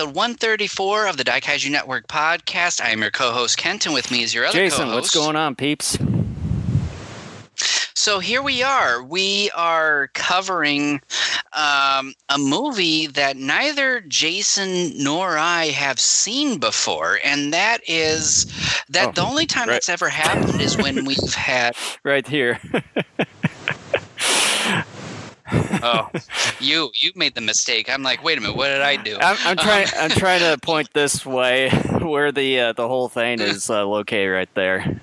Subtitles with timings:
[0.00, 2.80] episode 134 of the Daikaiju Network podcast.
[2.80, 4.94] I am your co-host Kent, and with me is your other Jason, co-host.
[4.94, 5.98] what's going on, peeps?
[7.94, 9.02] So here we are.
[9.02, 11.02] We are covering
[11.52, 18.46] um, a movie that neither Jason nor I have seen before, and that is
[18.88, 19.74] that Oh, the only time right.
[19.74, 21.76] that's ever happened is when we've had.
[22.04, 22.58] Right here.
[25.52, 26.10] Oh,
[26.60, 27.88] you you made the mistake.
[27.88, 29.16] I'm like, wait a minute, what did I do?
[29.20, 29.86] I'm, I'm trying.
[29.96, 31.70] I'm trying to point this way,
[32.00, 35.00] where the uh, the whole thing is uh, located, right there.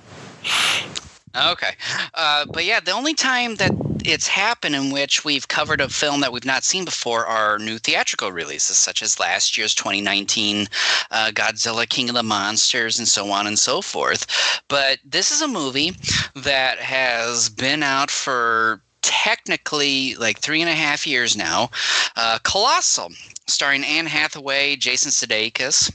[1.35, 1.75] Okay.
[2.15, 3.71] Uh, but yeah, the only time that
[4.03, 7.77] it's happened in which we've covered a film that we've not seen before are new
[7.77, 10.67] theatrical releases, such as last year's 2019
[11.11, 14.25] uh, Godzilla King of the Monsters and so on and so forth.
[14.67, 15.95] But this is a movie
[16.35, 21.71] that has been out for technically like three and a half years now.
[22.17, 23.09] Uh, Colossal,
[23.47, 25.91] starring Anne Hathaway, Jason Sudeikis.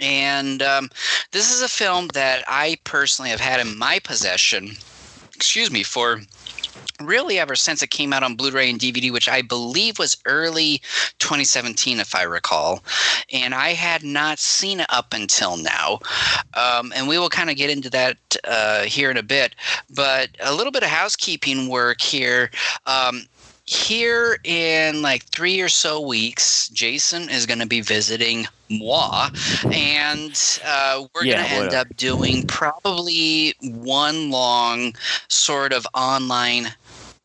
[0.00, 0.90] And um,
[1.30, 4.70] this is a film that I personally have had in my possession,
[5.34, 6.22] excuse me, for
[7.00, 10.78] really ever since it came out on Blu-ray and DVD, which I believe was early
[11.18, 12.82] 2017, if I recall.
[13.32, 16.00] And I had not seen it up until now.
[16.54, 19.54] Um, and we will kind of get into that uh, here in a bit.
[19.90, 22.50] But a little bit of housekeeping work here.
[22.86, 23.26] Um,
[23.72, 29.28] here in like three or so weeks, Jason is going to be visiting moi,
[29.70, 34.94] and uh, we're Yeah, going to end up doing probably one long
[35.28, 36.68] sort of online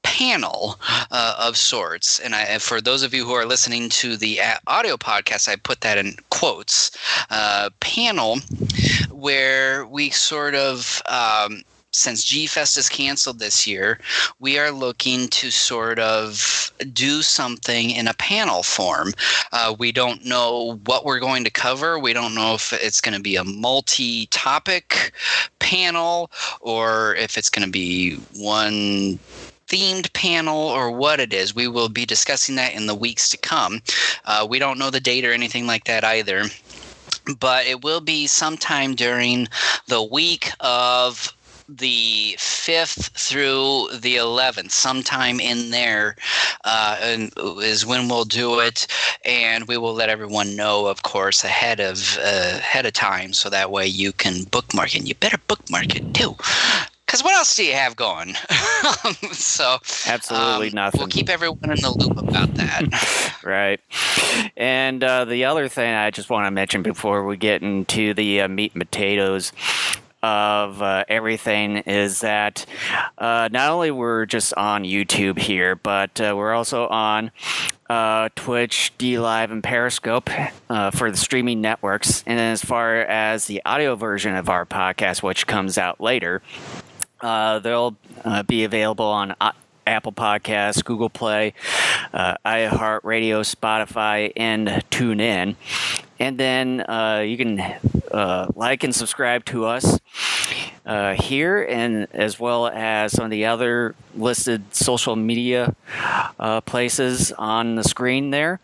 [0.03, 0.77] panel
[1.11, 2.19] uh, of sorts.
[2.19, 5.55] And I, for those of you who are listening to the uh, audio podcast, I
[5.57, 6.91] put that in quotes.
[7.29, 8.37] Uh, panel
[9.11, 11.01] where we sort of.
[11.07, 11.63] Um,
[11.97, 13.99] since G Fest is canceled this year,
[14.39, 19.13] we are looking to sort of do something in a panel form.
[19.51, 21.97] Uh, we don't know what we're going to cover.
[21.97, 25.11] We don't know if it's going to be a multi topic
[25.59, 26.31] panel
[26.61, 29.19] or if it's going to be one
[29.67, 31.55] themed panel or what it is.
[31.55, 33.81] We will be discussing that in the weeks to come.
[34.25, 36.45] Uh, we don't know the date or anything like that either.
[37.39, 39.47] But it will be sometime during
[39.87, 41.36] the week of
[41.69, 46.15] the 5th through the 11th sometime in there
[46.65, 48.87] uh, and is when we'll do it.
[49.25, 53.49] And we will let everyone know of course ahead of uh, ahead of time so
[53.49, 54.99] that way you can bookmark it.
[54.99, 56.35] And you better bookmark it too
[57.05, 58.35] because what else do you have going?
[59.31, 60.99] So Absolutely um, nothing.
[60.99, 63.33] we'll keep everyone in the loop about that.
[63.43, 63.79] Right.
[64.57, 68.41] And uh, the other thing I just want to mention before we get into the
[68.41, 69.53] uh, meat and potatoes
[70.23, 72.65] of uh, everything is that
[73.17, 77.31] uh, not only we're just on YouTube here, but uh, we're also on
[77.89, 80.29] uh, Twitch, DLive, and Periscope
[80.69, 82.23] uh, for the streaming networks.
[82.25, 86.41] And as far as the audio version of our podcast, which comes out later,
[87.21, 87.95] uh, they'll
[88.47, 89.35] be available on
[89.87, 91.53] Apple Podcasts, Google Play,
[92.13, 95.55] uh, iHeartRadio, Spotify, and TuneIn.
[96.19, 97.59] And then uh, you can
[98.11, 99.99] uh, like and subscribe to us
[100.85, 105.75] uh, here, and as well as some of the other listed social media
[106.39, 108.59] uh, places on the screen there.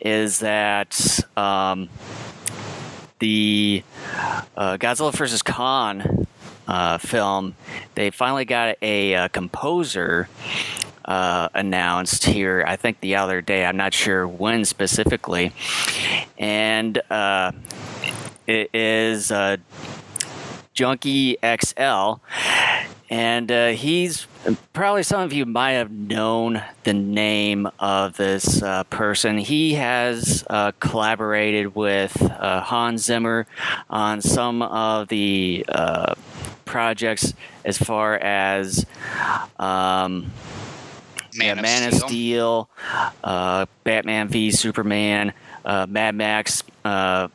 [0.00, 1.88] is that um,
[3.18, 3.82] the
[4.56, 5.42] uh, Godzilla vs.
[5.42, 6.26] Kong
[6.66, 7.54] uh, film,
[7.94, 10.28] they finally got a, uh composer
[11.04, 13.64] uh, announced here, I think the other day.
[13.64, 15.52] I'm not sure when specifically.
[16.38, 17.52] And uh,
[18.46, 19.56] it is uh,
[20.72, 22.14] Junkie XL.
[23.10, 24.28] And uh, he's
[24.72, 29.36] probably some of you might have known the name of this uh, person.
[29.38, 33.48] He has uh, collaborated with uh, Hans Zimmer
[33.90, 36.14] on some of the uh,
[36.64, 37.34] projects
[37.64, 38.86] as far as
[39.58, 40.30] um,
[41.34, 42.04] Man, yeah, of Man Steel.
[42.04, 42.70] of Steel,
[43.24, 45.32] uh, Batman v Superman,
[45.64, 47.26] uh, Mad Max, uh,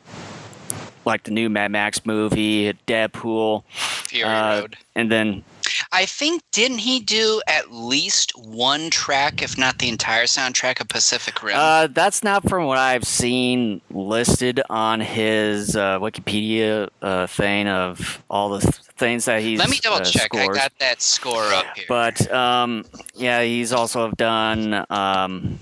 [1.06, 3.64] like the new Mad Max movie, Deadpool,
[4.08, 4.78] Fury Road.
[4.96, 5.44] and then
[5.92, 10.88] I think didn't he do at least one track, if not the entire soundtrack of
[10.88, 11.56] Pacific Rim?
[11.58, 18.24] Uh, that's not from what I've seen listed on his uh, Wikipedia uh, thing of
[18.30, 19.60] all the th- things that he's.
[19.60, 20.34] Let me double uh, check.
[20.36, 21.86] I got that score up here.
[21.88, 25.60] But um, yeah, he's also done um,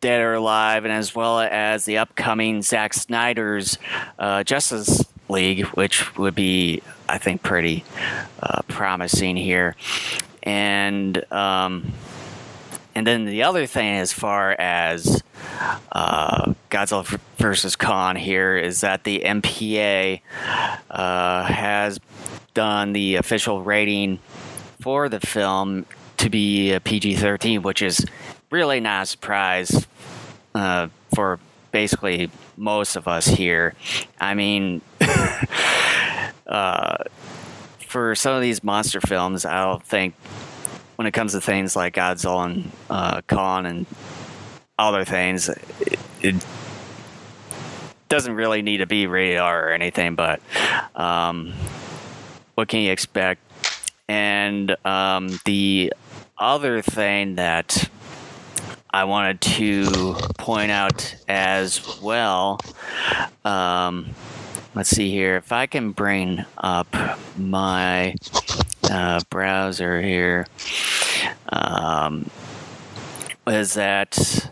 [0.00, 3.78] Dead or Alive, and as well as the upcoming Zack Snyder's
[4.18, 6.82] uh, Justice League, which would be,
[7.14, 7.84] I think, pretty
[8.42, 9.76] uh, promising here.
[10.42, 11.92] And um,
[12.96, 15.22] and then the other thing, as far as
[15.92, 20.20] uh, Godzilla versus Kong here, is that the MPA
[20.90, 22.00] uh, has
[22.52, 24.18] done the official rating
[24.80, 28.04] for the film to be a PG 13, which is
[28.50, 29.86] really not a surprise
[30.56, 31.38] uh, for
[31.70, 33.74] basically most of us here.
[34.20, 34.80] I mean,
[36.46, 37.04] uh,
[37.86, 40.14] for some of these monster films, I don't think
[40.96, 43.86] when it comes to things like Godzilla and uh, Kong and
[44.78, 46.46] other things, it, it,
[48.06, 50.40] doesn't really need to be rated R or anything, but
[50.94, 51.52] um,
[52.54, 53.40] what can you expect?
[54.06, 55.92] And um, the
[56.38, 57.88] other thing that
[58.94, 62.60] I wanted to point out as well.
[63.44, 64.14] Um,
[64.74, 65.36] let's see here.
[65.36, 66.88] If I can bring up
[67.36, 68.14] my
[68.90, 70.46] uh, browser here,
[71.48, 72.30] um,
[73.46, 74.50] is that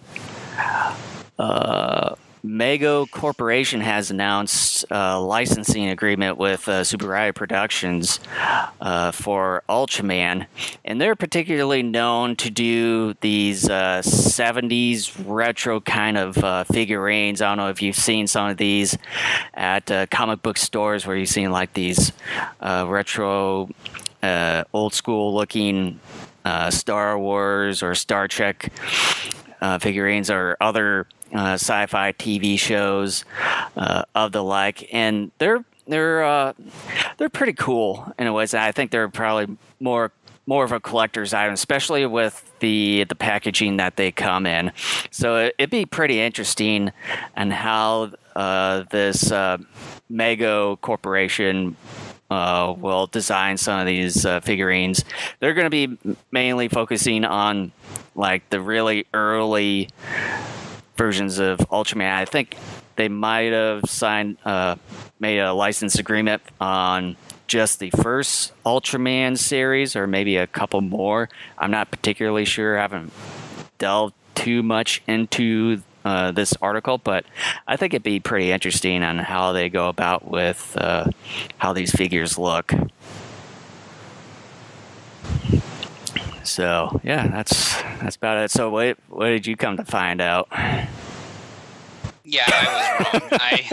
[1.38, 8.18] uh, Mego Corporation has announced a licensing agreement with uh, Tsuburaya Productions
[8.80, 10.46] uh, for Ultraman,
[10.84, 17.40] and they're particularly known to do these uh, 70s retro kind of uh, figurines.
[17.40, 18.98] I don't know if you've seen some of these
[19.54, 22.10] at uh, comic book stores where you've seen like these
[22.60, 23.68] uh, retro,
[24.72, 26.00] old school looking
[26.70, 28.72] Star Wars or Star Trek
[29.78, 33.24] figurines or other uh, sci-fi TV shows
[33.76, 36.52] uh, of the like, and they're they're uh,
[37.18, 38.46] they're pretty cool in a way.
[38.52, 40.12] I think they're probably more
[40.46, 44.72] more of a collector's item, especially with the the packaging that they come in.
[45.10, 46.92] So it, would be pretty interesting
[47.36, 49.58] and how uh, this uh,
[50.10, 51.76] Mego Corporation
[52.30, 55.04] uh, will design some of these uh, figurines.
[55.40, 57.72] They're going to be mainly focusing on
[58.14, 59.90] like the really early
[60.96, 62.12] versions of Ultraman.
[62.12, 62.56] I think
[62.96, 64.76] they might have signed, uh,
[65.18, 67.16] made a license agreement on
[67.46, 71.28] just the first Ultraman series, or maybe a couple more.
[71.58, 72.78] I'm not particularly sure.
[72.78, 73.12] I haven't
[73.78, 77.24] delved too much into uh, this article, but
[77.66, 81.10] I think it'd be pretty interesting on how they go about with uh,
[81.58, 82.72] how these figures look.
[86.44, 88.50] So yeah, that's that's about it.
[88.50, 90.48] So what what did you come to find out?
[92.24, 93.28] Yeah, I was wrong.
[93.32, 93.66] I,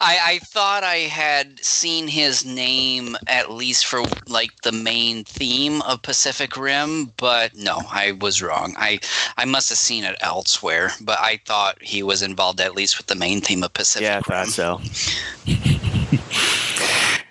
[0.00, 5.82] I, I thought I had seen his name at least for like the main theme
[5.82, 8.74] of Pacific Rim, but no, I was wrong.
[8.78, 9.00] I
[9.36, 13.06] I must have seen it elsewhere, but I thought he was involved at least with
[13.06, 14.48] the main theme of Pacific yeah, Rim.
[14.48, 14.80] Yeah, so.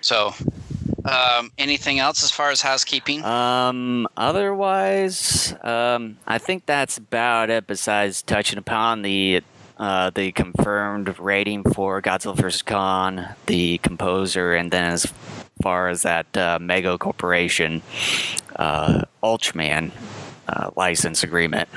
[0.00, 0.34] so,
[1.08, 3.24] um, anything else as far as housekeeping?
[3.24, 7.66] Um, otherwise, um, I think that's about it.
[7.66, 9.42] Besides touching upon the
[9.78, 12.62] uh, the confirmed rating for Godzilla vs.
[12.62, 15.12] Kong, the composer, and then as
[15.62, 17.82] far as that uh, Mego Corporation
[18.56, 19.90] uh, Ultraman
[20.48, 21.68] uh, license agreement.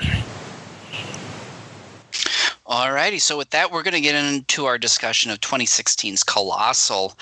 [2.66, 7.18] Alrighty, so with that, we're going to get into our discussion of 2016's Colossal.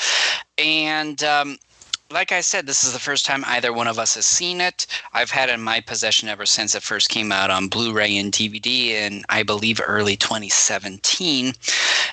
[0.59, 1.57] And um,
[2.11, 4.87] like I said, this is the first time either one of us has seen it.
[5.12, 8.17] I've had it in my possession ever since it first came out on Blu ray
[8.17, 11.53] and DVD in, I believe, early 2017.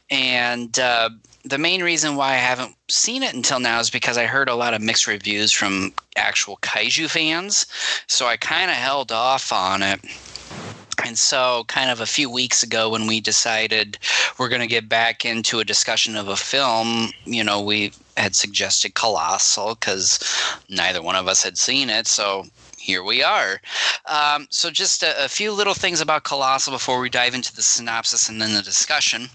[0.09, 1.11] And uh,
[1.45, 4.55] the main reason why I haven't seen it until now is because I heard a
[4.55, 7.65] lot of mixed reviews from actual kaiju fans.
[8.07, 10.01] So I kind of held off on it.
[11.05, 13.99] And so, kind of a few weeks ago, when we decided
[14.39, 18.35] we're going to get back into a discussion of a film, you know, we had
[18.35, 20.19] suggested Colossal because
[20.69, 22.07] neither one of us had seen it.
[22.07, 22.45] So
[22.77, 23.59] here we are.
[24.05, 27.63] Um, so, just a, a, few little things about Colossal before we dive into the
[27.63, 29.29] synopsis and then the discussion.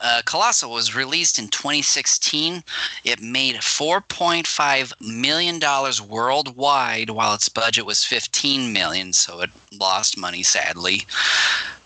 [0.00, 2.62] Uh, Colossal was released in 2016.
[3.04, 5.60] It made $4.5 million
[6.08, 11.06] worldwide, while its budget was 15 million, so it lost money, sadly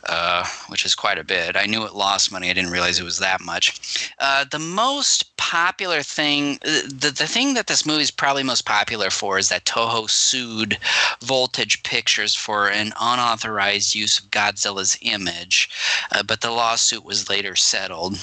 [0.08, 1.56] uh, which is quite a bit.
[1.56, 2.50] I knew it lost money.
[2.50, 4.12] I didn't realize it was that much.
[4.18, 8.66] Uh, the most popular thing, uh, the, the thing that this movie is probably most
[8.66, 10.78] popular for is that Toho sued
[11.20, 15.70] Voltage Pictures for an unauthorized use of Godzilla's image,
[16.12, 18.14] uh, but the lawsuit was later settled.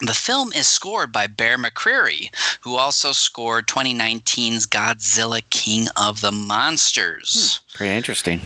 [0.00, 6.30] The film is scored by Bear McCreary, who also scored 2019's Godzilla King of the
[6.30, 7.56] Monsters.
[7.56, 8.40] Hmm, pretty interesting.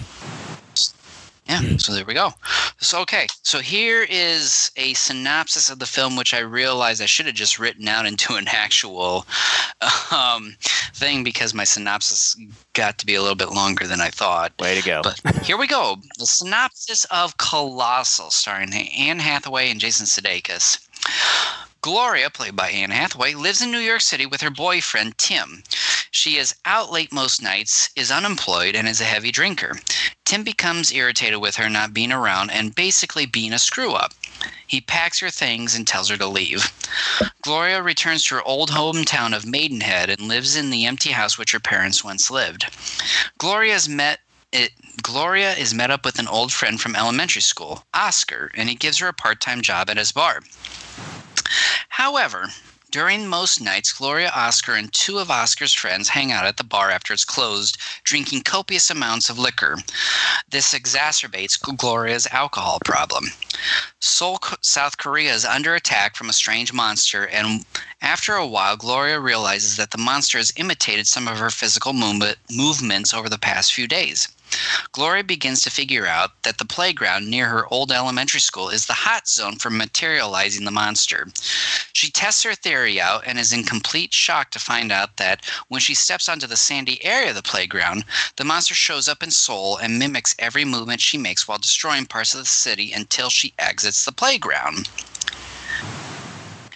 [1.48, 2.30] Yeah, so there we go.
[2.80, 7.26] So okay, so here is a synopsis of the film, which I realized I should
[7.26, 9.26] have just written out into an actual
[10.10, 10.56] um,
[10.94, 12.36] thing because my synopsis
[12.74, 14.52] got to be a little bit longer than I thought.
[14.60, 15.02] Way to go!
[15.02, 15.96] But here we go.
[16.18, 20.78] The synopsis of Colossal, starring Anne Hathaway and Jason Sudeikis.
[21.82, 25.64] Gloria, played by Anne Hathaway, lives in New York City with her boyfriend, Tim.
[26.12, 29.80] She is out late most nights, is unemployed, and is a heavy drinker.
[30.24, 34.14] Tim becomes irritated with her not being around and basically being a screw up.
[34.66, 36.72] He packs her things and tells her to leave.
[37.42, 41.52] Gloria returns to her old hometown of Maidenhead and lives in the empty house which
[41.52, 42.66] her parents once lived.
[43.38, 44.20] Gloria's met
[44.52, 48.74] it, Gloria is met up with an old friend from elementary school, Oscar, and he
[48.74, 50.40] gives her a part time job at his bar.
[51.88, 52.50] However,
[52.92, 56.90] during most nights, Gloria, Oscar, and two of Oscar's friends hang out at the bar
[56.90, 59.78] after it's closed, drinking copious amounts of liquor.
[60.50, 63.28] This exacerbates Gloria's alcohol problem.
[63.98, 67.64] Seoul, South Korea is under attack from a strange monster, and
[68.02, 72.36] after a while, Gloria realizes that the monster has imitated some of her physical movement,
[72.50, 74.28] movements over the past few days.
[74.92, 78.92] Gloria begins to figure out that the playground near her old elementary school is the
[78.92, 81.28] hot zone for materializing the monster.
[81.94, 85.80] She tests her theory out and is in complete shock to find out that when
[85.80, 88.04] she steps onto the sandy area of the playground,
[88.36, 92.34] the monster shows up in Seoul and mimics every movement she makes while destroying parts
[92.34, 94.88] of the city until she exits the playground.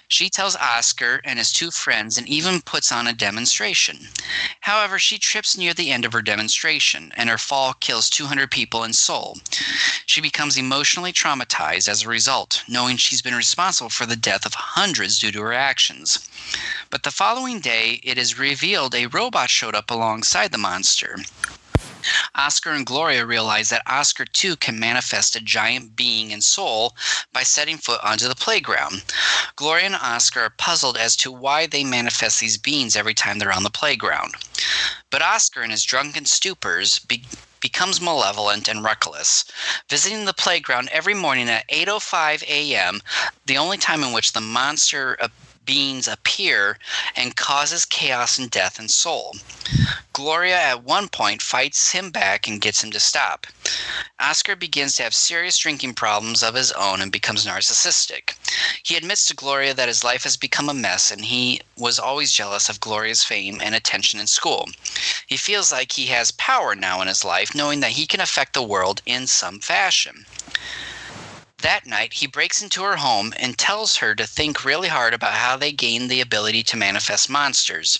[0.08, 4.08] She tells Oscar and his two friends and even puts on a demonstration.
[4.60, 8.84] However, she trips near the end of her demonstration, and her fall kills 200 people
[8.84, 9.40] in Seoul.
[10.06, 14.54] She becomes emotionally traumatized as a result, knowing she's been responsible for the death of
[14.54, 16.28] hundreds due to her actions.
[16.88, 21.18] But the following day, it is revealed a robot showed up alongside the monster.
[22.34, 26.94] Oscar and Gloria realize that Oscar too can manifest a giant being and Seoul
[27.32, 29.02] by setting foot onto the playground.
[29.56, 33.52] Gloria and Oscar are puzzled as to why they manifest these beings every time they're
[33.52, 34.34] on the playground.
[35.10, 37.24] But Oscar, in his drunken stupors, be-
[37.60, 39.44] becomes malevolent and reckless,
[39.88, 43.02] visiting the playground every morning at 8:05 a.m.,
[43.46, 45.28] the only time in which the monster uh,
[45.66, 46.78] beings appear
[47.16, 49.36] and causes chaos and death in Seoul.
[50.12, 53.46] Gloria at one point fights him back and gets him to stop.
[54.18, 58.34] Oscar begins to have serious drinking problems of his own and becomes narcissistic.
[58.82, 62.32] He admits to Gloria that his life has become a mess and he was always
[62.32, 64.68] jealous of Gloria's fame and attention in school.
[65.26, 68.54] He feels like he has power now in his life, knowing that he can affect
[68.54, 70.24] the world in some fashion.
[71.62, 75.32] That night, he breaks into her home and tells her to think really hard about
[75.32, 77.98] how they gained the ability to manifest monsters.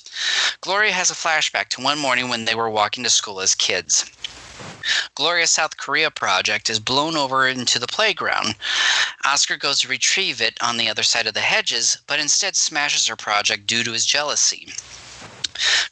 [0.61, 4.05] Gloria has a flashback to one morning when they were walking to school as kids.
[5.15, 8.57] Gloria's South Korea project is blown over into the playground.
[9.25, 13.07] Oscar goes to retrieve it on the other side of the hedges, but instead smashes
[13.07, 14.69] her project due to his jealousy.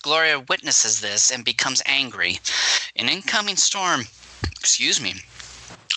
[0.03, 2.39] Gloria witnesses this and becomes angry.
[2.95, 4.07] An incoming storm,
[4.61, 5.23] excuse me,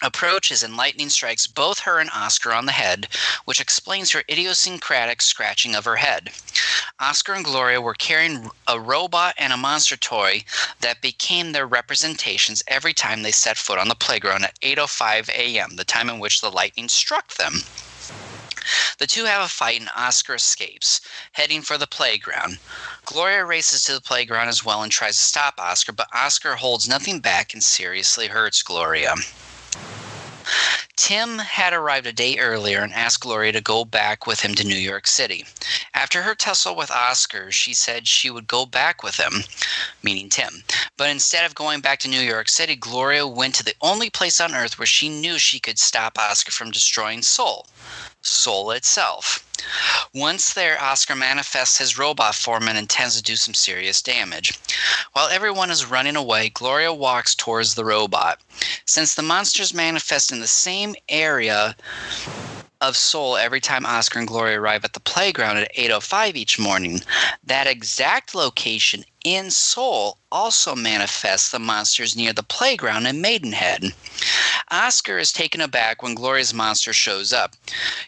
[0.04, 3.08] approaches and lightning strikes both her and Oscar on the head,
[3.46, 6.30] which explains her idiosyncratic scratching of her head.
[7.00, 10.44] Oscar and Gloria were carrying a robot and a monster toy
[10.82, 15.76] that became their representations every time they set foot on the playground at 8:05 a.m.,
[15.76, 17.64] the time in which the lightning struck them.
[19.00, 21.02] The two have a fight and Oscar escapes,
[21.32, 22.60] heading for the playground.
[23.06, 26.88] Gloria races to the playground as well and tries to stop Oscar, but Oscar holds
[26.88, 29.16] nothing back and seriously hurts Gloria.
[30.96, 34.68] Tim had arrived a day earlier and asked Gloria to go back with him to
[34.68, 35.46] New York City.
[35.94, 39.44] After her tussle with Oscar, she said she would go back with him,
[40.04, 40.64] meaning Tim.
[40.98, 44.42] But instead of going back to New York City, Gloria went to the only place
[44.42, 47.68] on earth where she knew she could stop Oscar from destroying Seoul
[48.28, 49.44] Seoul itself.
[50.14, 54.60] Once there, Oscar manifests his robot form and intends to do some serious damage.
[55.14, 58.40] While everyone is running away, Gloria walks towards the robot.
[58.86, 61.76] Since the monsters manifest in the same area
[62.82, 67.02] of Seoul every time Oscar and Gloria arrive at the playground at 8:05 each morning,
[67.44, 69.04] that exact location
[69.36, 73.94] in Seoul also manifests the monsters near the playground in Maidenhead.
[74.70, 77.56] Oscar is taken aback when Gloria's monster shows up.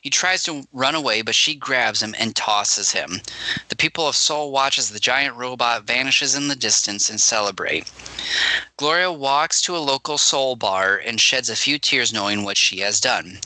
[0.01, 3.21] He tries to run away, but she grabs him and tosses him.
[3.67, 7.89] The people of Seoul watch as the giant robot vanishes in the distance and celebrate.
[8.77, 12.79] Gloria walks to a local Seoul bar and sheds a few tears knowing what she
[12.79, 13.39] has done.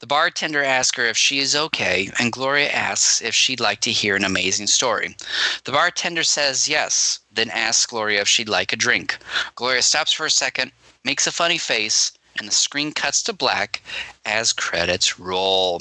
[0.00, 3.92] The bartender asks her if she is okay, and Gloria asks if she'd like to
[3.92, 5.16] hear an amazing story.
[5.64, 9.18] The bartender says yes, then asks Gloria if she'd like a drink.
[9.54, 10.72] Gloria stops for a second,
[11.04, 13.82] makes a funny face, and the screen cuts to black
[14.24, 15.80] as credits roll.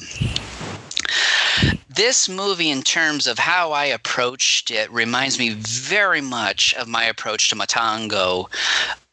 [1.89, 7.03] This movie, in terms of how I approached it, reminds me very much of my
[7.03, 8.47] approach to Matango.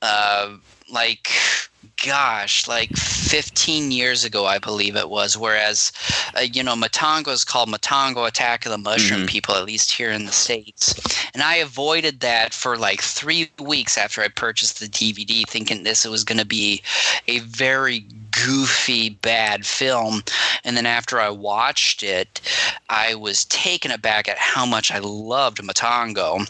[0.02, 0.56] Uh,
[0.90, 1.28] like
[2.04, 5.36] gosh, like 15 years ago, I believe it was.
[5.36, 5.92] Whereas,
[6.36, 9.28] uh, you know, Matango is called Matango Attack of the Mushroom mm-hmm.
[9.28, 10.94] People, at least here in the States.
[11.34, 16.06] And I avoided that for like three weeks after I purchased the DVD, thinking this
[16.06, 16.82] was going to be
[17.28, 18.04] a very
[18.44, 20.22] goofy, bad film.
[20.64, 22.40] And then after I watched it,
[22.88, 26.48] I was taken aback at how much I loved Matango.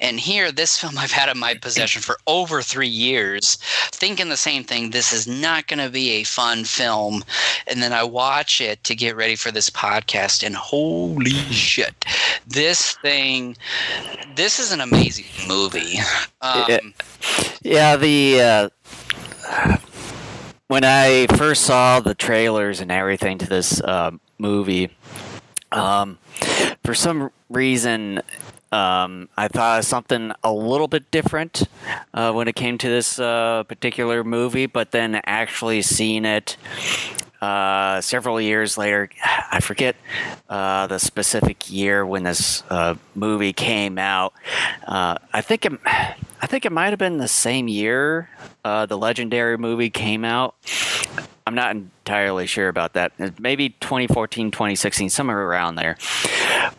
[0.00, 3.56] And here, this film I've had in my possession for over three years,
[3.92, 4.90] thinking the same thing.
[4.90, 7.24] This is not going to be a fun film.
[7.66, 12.04] And then I watch it to get ready for this podcast, and holy shit,
[12.46, 13.56] this thing,
[14.36, 15.98] this is an amazing movie.
[16.40, 16.94] Um,
[17.62, 18.40] yeah, the.
[18.40, 19.78] Uh
[20.68, 24.90] when I first saw the trailers and everything to this uh, movie,
[25.72, 26.18] um,
[26.84, 28.20] for some reason,
[28.70, 31.64] um, I thought of something a little bit different
[32.12, 36.58] uh, when it came to this uh, particular movie, but then actually seeing it
[37.40, 39.08] uh, several years later,
[39.50, 39.96] I forget
[40.48, 44.32] uh, the specific year when this uh, movie came out.
[44.86, 45.72] Uh, I think it,
[46.40, 48.28] I think it might have been the same year
[48.64, 50.54] uh, the legendary movie came out.
[51.46, 53.12] I'm not entirely sure about that.
[53.40, 55.96] Maybe 2014, 2016, somewhere around there.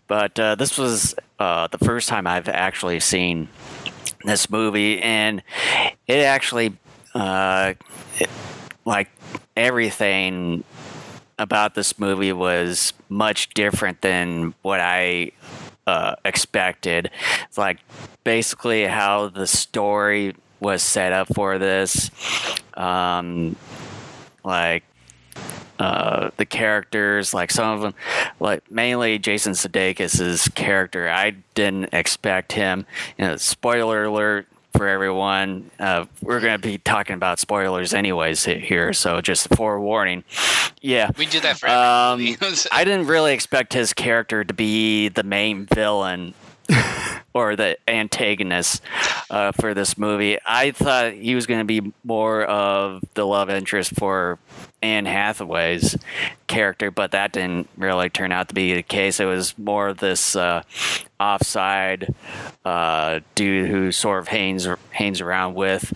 [0.07, 3.49] But uh, this was the first time I've actually seen
[4.23, 5.41] this movie, and
[6.07, 6.77] it actually,
[7.15, 8.29] it,
[8.85, 9.09] like
[9.59, 10.63] everything
[11.37, 15.33] about this movie was much different than what I
[15.85, 17.11] uh, expected.
[17.47, 17.79] It's like
[18.23, 22.09] basically how the story was set up for this.
[22.75, 23.57] Um,
[24.45, 24.83] like
[25.77, 27.93] uh, the characters, like some of them,
[28.39, 31.09] like mainly Jason Sudeikis' character.
[31.09, 32.85] I didn't expect him.
[33.17, 34.47] You know, spoiler alert:
[34.79, 35.69] for everyone.
[35.77, 40.23] Uh, we're going to be talking about spoilers anyways here, so just forewarning.
[40.79, 42.21] Yeah, we do that for um,
[42.71, 46.33] I didn't really expect his character to be the main villain
[47.33, 48.81] or the antagonist
[49.29, 50.37] uh, for this movie.
[50.45, 54.39] I thought he was going to be more of the love interest for
[54.81, 55.97] Anne Hathaway's
[56.47, 59.19] character, but that didn't really turn out to be the case.
[59.19, 60.63] It was more of this uh,
[61.19, 62.13] offside
[62.65, 65.93] uh, dude who sort of hangs hangs around with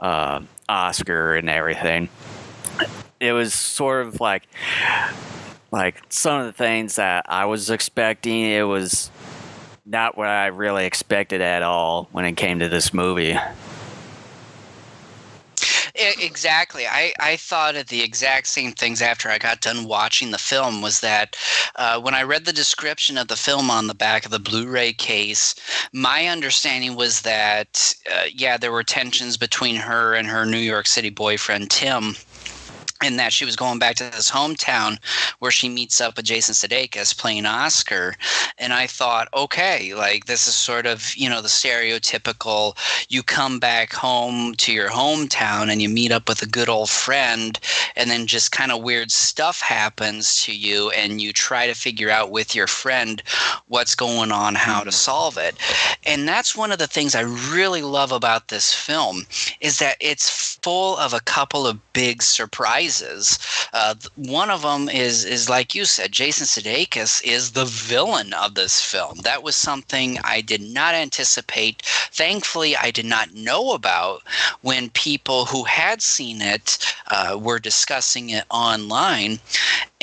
[0.00, 2.08] uh, Oscar and everything.
[3.20, 4.46] It was sort of like
[5.70, 8.42] like some of the things that I was expecting.
[8.42, 9.10] It was
[9.86, 13.36] not what I really expected at all when it came to this movie.
[15.96, 16.88] Exactly.
[16.88, 20.82] I, I thought of the exact same things after I got done watching the film
[20.82, 21.36] was that
[21.76, 24.66] uh, when I read the description of the film on the back of the Blu
[24.66, 25.54] ray case,
[25.92, 30.88] my understanding was that, uh, yeah, there were tensions between her and her New York
[30.88, 32.16] City boyfriend, Tim
[33.04, 34.98] and that she was going back to this hometown
[35.38, 38.14] where she meets up with Jason Sudeikis playing Oscar.
[38.56, 42.76] And I thought, okay, like this is sort of, you know, the stereotypical
[43.10, 46.88] you come back home to your hometown and you meet up with a good old
[46.88, 47.60] friend
[47.94, 52.10] and then just kind of weird stuff happens to you and you try to figure
[52.10, 53.22] out with your friend
[53.68, 55.56] what's going on, how to solve it.
[56.06, 59.26] And that's one of the things I really love about this film
[59.60, 62.93] is that it's full of a couple of big surprises
[63.72, 68.54] uh, one of them is is like you said, Jason Sudeikis is the villain of
[68.54, 69.18] this film.
[69.22, 71.82] That was something I did not anticipate.
[72.12, 74.22] Thankfully, I did not know about
[74.62, 76.78] when people who had seen it
[77.10, 79.40] uh, were discussing it online.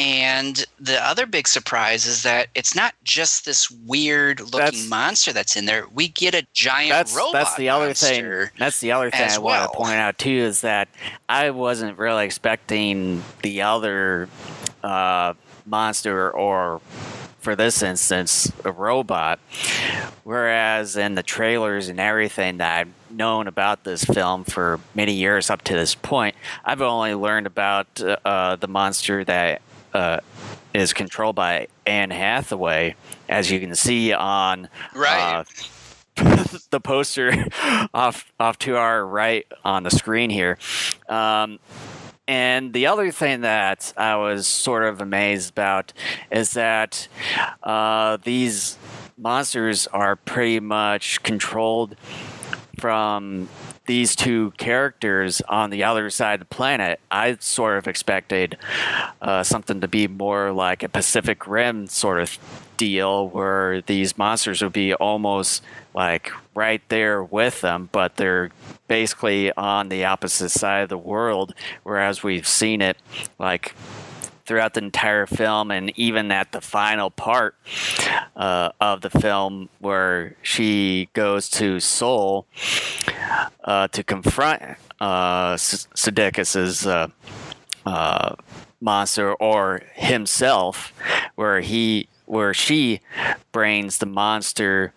[0.02, 5.32] And the other big surprise is that it's not just this weird looking that's, monster
[5.32, 5.86] that's in there.
[5.94, 7.34] We get a giant that's, robot.
[7.34, 8.50] That's the other thing.
[8.58, 9.60] That's the other thing I well.
[9.60, 10.88] want to point out too is that
[11.30, 14.28] I wasn't really expecting the other
[14.84, 15.36] uh,
[15.68, 16.82] monster or
[17.40, 19.40] for this instance, a robot.
[20.24, 25.52] Whereas in the trailers and everything that I've known about this film for many years
[25.52, 26.36] up to this point,
[26.66, 29.62] I've only learned about uh, the monster that
[29.93, 30.19] uh,
[30.73, 32.95] is controlled by Anne Hathaway,
[33.27, 35.39] as you can see on right.
[35.39, 35.43] Uh,
[36.69, 37.45] the poster
[37.93, 40.58] off off to our right on the screen here.
[41.08, 41.60] Um,
[42.27, 45.93] and the other thing that I was sort of amazed about
[46.32, 47.08] is that
[47.63, 48.77] uh, these
[49.17, 51.95] monsters are pretty much controlled
[52.80, 53.49] from
[53.91, 58.58] these two characters on the other side of the planet, I sort of expected
[59.21, 62.39] uh, something to be more like a Pacific Rim sort of
[62.77, 65.62] deal where these monsters would be almost
[65.93, 68.51] like right there with them, but they're
[68.88, 72.95] basically on the opposite side of the world, whereas we've seen it
[73.39, 73.75] like
[74.52, 77.56] throughout the entire film and even at the final part
[78.36, 82.46] uh, of the film where she goes to Seoul
[83.64, 84.62] uh, to confront
[85.00, 87.08] uh, Sudeikis's uh,
[87.86, 88.36] uh,
[88.82, 90.92] monster or himself,
[91.36, 93.00] where he where she
[93.54, 94.92] brains the monster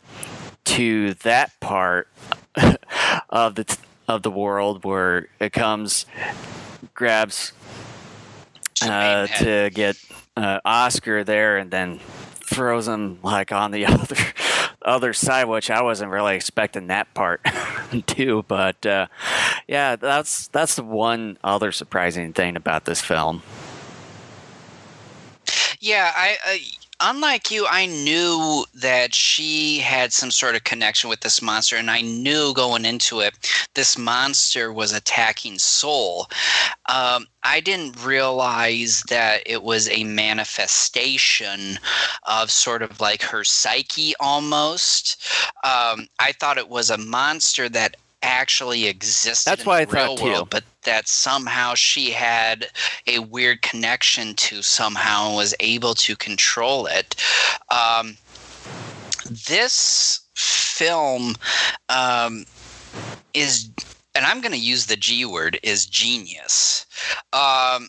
[0.65, 2.09] to that part
[3.31, 6.07] of the of the world where it comes
[6.93, 7.53] grabs
[8.91, 9.97] uh, to get
[10.37, 12.01] uh, Oscar there, and then
[12.57, 14.17] him like on the other
[14.83, 17.41] other side, which I wasn't really expecting that part
[18.07, 18.45] too.
[18.49, 19.07] But uh,
[19.67, 23.43] yeah, that's that's the one other surprising thing about this film.
[25.81, 26.61] Yeah, I, I
[27.01, 31.91] unlike you, I knew that she had some sort of connection with this monster, and
[31.91, 33.35] I knew going into it,
[33.75, 36.29] this monster was attacking Seoul.
[36.87, 41.79] Um, I didn't realize that it was a manifestation
[42.25, 45.23] of sort of like her psyche almost.
[45.65, 50.05] Um, I thought it was a monster that actually existed That's why in the I
[50.05, 50.49] real thought world, too.
[50.51, 52.67] but that somehow she had
[53.07, 57.15] a weird connection to somehow and was able to control it.
[57.71, 58.17] Um,
[59.31, 61.35] this film
[61.89, 62.45] um,
[63.35, 63.71] is,
[64.15, 66.87] and I'm going to use the G word, is genius.
[67.33, 67.89] Um,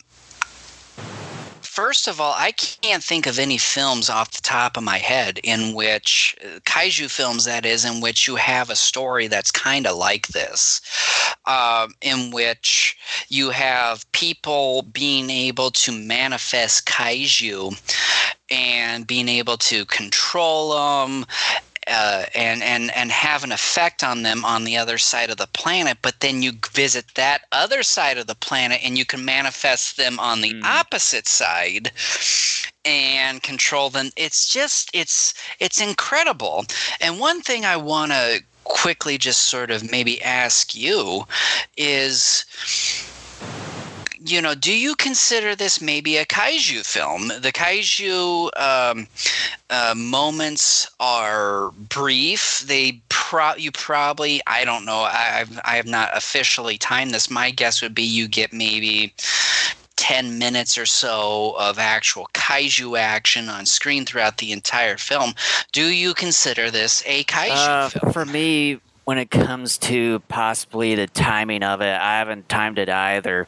[1.76, 5.38] first of all, I can't think of any films off the top of my head
[5.44, 9.86] in which uh, kaiju films that is in which you have a story that's kind
[9.86, 10.80] of like this,
[11.44, 12.96] um, in which
[13.28, 17.78] you have people being able to manifest kaiju
[18.50, 21.26] and being able to control them
[21.86, 25.46] uh, and and and have an effect on them on the other side of the
[25.48, 25.98] planet.
[26.02, 30.18] But then you visit that other side of the planet, and you can manifest them
[30.18, 30.64] on the Mm.
[30.64, 31.92] opposite side
[32.84, 34.10] and control them.
[34.16, 36.64] It's just it's it's incredible.
[37.00, 41.24] And one thing I want to quickly just sort of maybe ask you
[41.76, 42.44] is
[44.30, 47.28] you know, do you consider this maybe a kaiju film?
[47.28, 49.06] The kaiju um,
[49.70, 52.64] uh, moments are brief.
[52.66, 55.00] They pro- you probably I don't know.
[55.00, 57.30] I, I've I have not officially timed this.
[57.30, 59.12] My guess would be you get maybe.
[59.98, 65.32] 10 minutes or so of actual kaiju action on screen throughout the entire film.
[65.72, 68.12] Do you consider this a kaiju Uh, film?
[68.12, 72.88] for me, when it comes to possibly the timing of it, I haven't timed it
[72.88, 73.46] either.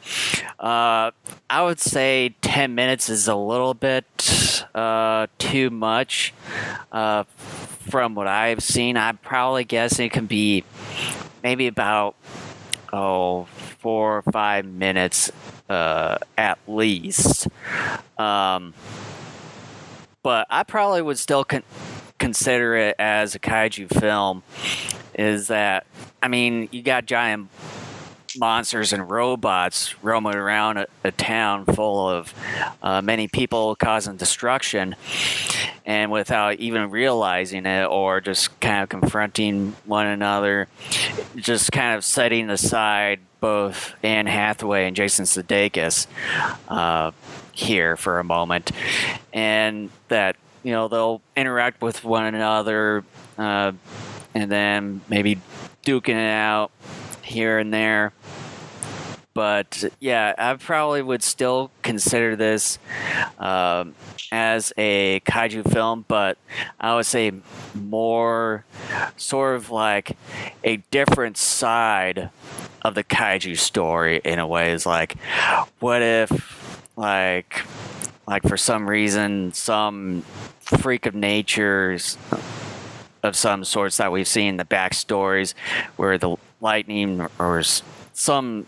[0.57, 1.11] Uh,
[1.51, 6.33] I would say 10 minutes is a little bit uh, too much.
[6.92, 10.62] Uh, from what I've seen, I'm probably guessing it can be
[11.42, 12.14] maybe about
[12.92, 13.44] oh
[13.81, 15.33] four or five minutes
[15.68, 17.49] uh, at least.
[18.16, 18.75] Um,
[20.23, 21.64] but I probably would still con-
[22.19, 24.43] consider it as a kaiju film.
[25.15, 25.87] Is that
[26.23, 27.49] I mean, you got giant
[28.37, 32.35] monsters and robots roaming around a, a town full of
[32.83, 34.95] uh, many people causing destruction,
[35.87, 40.69] and without even realizing it or just kind of confronting one another,
[41.37, 46.07] just kind of setting aside both Anne Hathaway and Jason Sudeikis
[46.69, 47.13] uh,
[47.53, 48.73] here for a moment,
[49.33, 53.05] and that you know they'll interact with one another,
[53.37, 53.73] uh,
[54.35, 55.40] and then maybe
[55.85, 56.71] duking it out
[57.23, 58.12] here and there.
[59.35, 62.81] But yeah, I probably would still consider this
[63.38, 63.94] um,
[64.33, 66.38] as a kaiju film, but
[66.81, 67.31] I would say
[67.73, 68.64] more
[69.16, 70.16] sort of like
[70.64, 72.31] a different side
[72.83, 74.73] of the kaiju story in a way.
[74.73, 75.16] Is like,
[75.79, 77.62] what if, like,
[78.29, 80.21] like for some reason, some
[80.61, 82.19] freak of nature's
[83.23, 85.55] of some sorts that we've seen the backstories
[85.97, 87.62] where the lightning or
[88.12, 88.67] some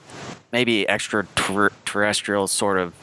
[0.50, 2.94] maybe extraterrestrial sort of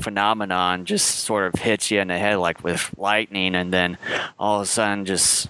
[0.00, 3.96] phenomenon just sort of hits you in the head like with lightning and then
[4.36, 5.48] all of a sudden just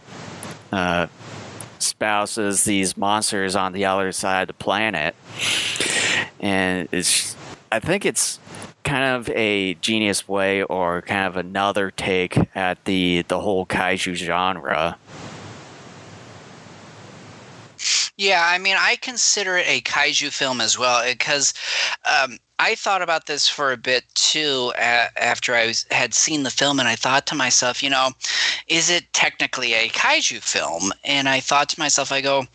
[0.73, 1.07] uh,
[1.79, 5.17] spouses these monsters on the other side of the planet.
[6.39, 7.35] And it's
[7.73, 8.39] i think it's
[8.85, 14.15] kind of a genius way or kind of another take at the the whole kaiju
[14.15, 14.97] genre?
[18.17, 21.55] Yeah, I mean, I consider it a kaiju film as well because
[22.05, 26.51] um, I thought about this for a bit too after I was, had seen the
[26.51, 28.11] film, and I thought to myself, you know,
[28.69, 30.93] is it technically a kaiju film?
[31.03, 32.47] And I thought to myself, I go,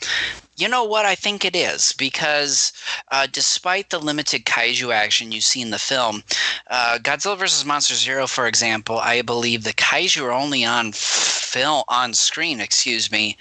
[0.58, 1.08] you know what?
[1.08, 2.72] I think it is because
[3.12, 6.22] uh, despite the limited kaiju action you see in the film,
[6.70, 7.66] uh, Godzilla vs.
[7.66, 13.12] Monster Zero, for example, I believe the kaiju are only on film on screen, excuse
[13.12, 13.38] me,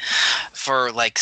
[0.55, 1.19] for like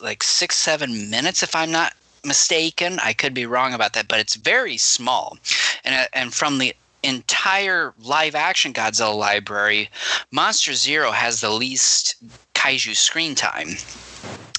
[0.00, 1.92] like six seven minutes, if I'm not
[2.24, 2.98] mistaken.
[3.02, 5.38] I could be wrong about that, but it's very small.
[5.84, 9.90] And, uh, and from the entire live action Godzilla library,
[10.32, 12.16] Monster Zero has the least
[12.54, 13.76] kaiju screen time.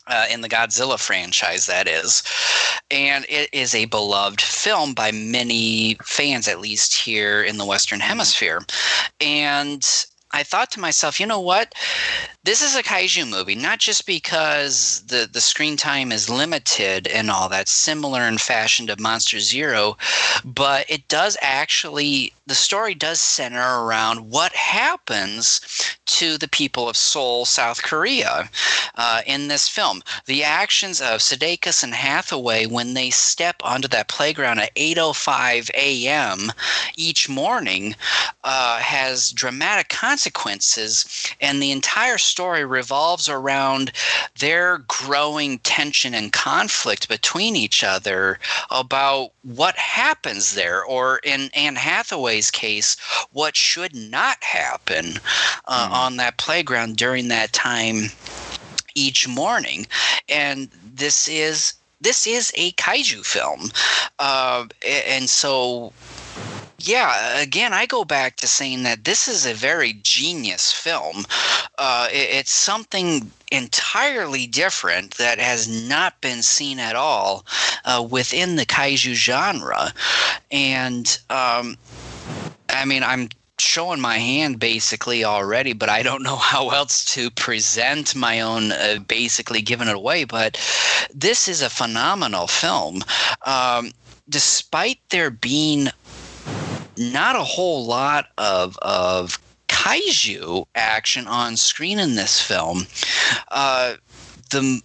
[0.08, 2.24] Uh, in the Godzilla franchise, that is.
[2.90, 8.00] And it is a beloved film by many fans, at least here in the Western
[8.00, 8.66] Hemisphere.
[9.22, 9.88] And
[10.32, 11.76] I thought to myself, you know what?
[12.46, 17.30] This is a kaiju movie, not just because the, the screen time is limited and
[17.30, 19.98] all that, similar in fashion to Monster Zero,
[20.46, 25.60] but it does actually, the story does center around what happens
[26.06, 28.50] to the people of Seoul, South Korea,
[28.96, 30.02] uh, in this film.
[30.26, 36.54] The actions of Sudeikis and Hathaway when they step onto that playground at 8:05 a.m.
[36.96, 37.96] each morning
[38.46, 41.06] uh, has dramatic consequences,
[41.42, 43.92] and the entire story revolves around
[44.40, 48.40] their growing tension and conflict between each other
[48.72, 52.96] about what happens there, or in Anne Hathaway's case,
[53.32, 55.20] what should not happen
[55.66, 55.92] uh, mm.
[55.92, 58.12] on that playground during that time
[58.96, 59.88] each morning.
[60.28, 63.72] And this is this is a kaiju film,
[64.20, 65.92] uh, and so
[66.80, 71.26] yeah, again, I go back to saying that this is a very genius film.
[71.78, 77.46] Uh, it, it's something entirely different that has not been seen at all
[77.86, 79.94] uh, within the kaiju genre.
[80.52, 81.76] And um,
[82.70, 87.30] I mean, I'm showing my hand basically already, but I don't know how else to
[87.32, 90.24] present my own, uh, basically giving it away.
[90.24, 90.58] But
[91.14, 93.04] this is a phenomenal film.
[93.46, 93.92] Um,
[94.30, 95.90] despite there being
[97.00, 102.86] not a whole lot of of kaiju action on screen in this film.
[103.50, 103.96] Uh,
[104.52, 104.82] the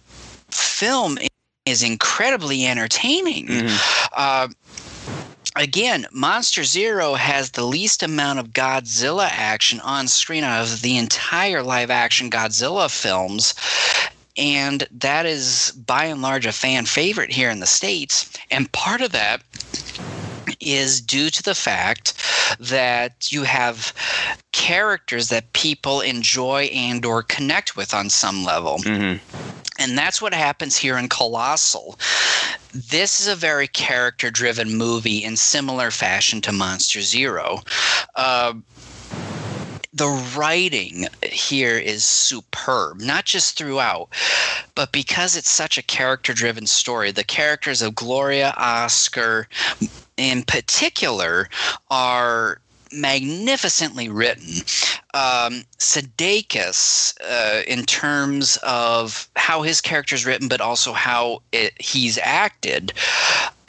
[0.49, 1.17] film
[1.65, 3.47] is incredibly entertaining.
[3.47, 4.05] Mm-hmm.
[4.15, 4.47] Uh,
[5.55, 10.97] again, Monster Zero has the least amount of Godzilla action on screen out of the
[10.97, 13.53] entire live action Godzilla films.
[14.37, 18.29] And that is by and large a fan favorite here in the States.
[18.51, 19.41] And part of that
[20.65, 22.13] is due to the fact
[22.59, 23.93] that you have
[24.51, 28.77] characters that people enjoy and or connect with on some level.
[28.79, 29.17] Mm-hmm.
[29.77, 31.99] And that's what happens here in Colossal.
[32.73, 37.59] This is a very character driven movie in similar fashion to Monster Zero.
[38.15, 38.53] Uh,
[39.95, 44.09] the writing here is superb, not just throughout,
[44.75, 47.11] but because it's such a character driven story.
[47.11, 49.47] The characters of Gloria, Oscar,
[50.17, 51.49] in particular,
[51.89, 52.59] are
[52.91, 54.63] magnificently written.
[55.13, 55.63] Um,
[57.23, 62.91] uh, in terms of how his character is written, but also how it, he's acted,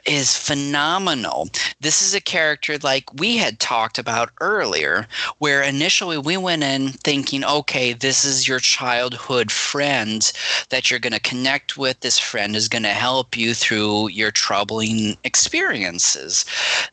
[0.06, 1.48] is phenomenal.
[1.80, 5.06] This is a character like we had talked about earlier,
[5.38, 10.32] where initially we went in thinking, okay, this is your childhood friend
[10.70, 12.00] that you're going to connect with.
[12.00, 16.44] This friend is going to help you through your troubling experiences.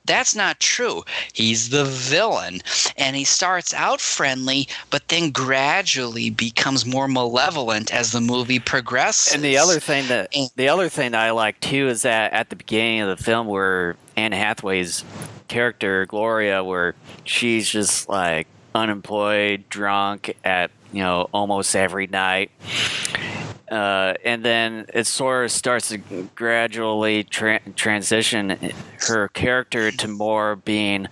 [0.05, 1.03] That's not true.
[1.33, 2.61] He's the villain,
[2.97, 9.33] and he starts out friendly, but then gradually becomes more malevolent as the movie progresses.
[9.33, 12.49] And the other thing that the other thing that I like too is that at
[12.49, 15.03] the beginning of the film where Anne Hathaway's
[15.47, 22.51] character Gloria, where she's just like unemployed, drunk at you know almost every night.
[23.71, 25.97] Uh, and then it sort of starts to
[26.35, 28.71] gradually tra- transition
[29.07, 31.07] her character to more being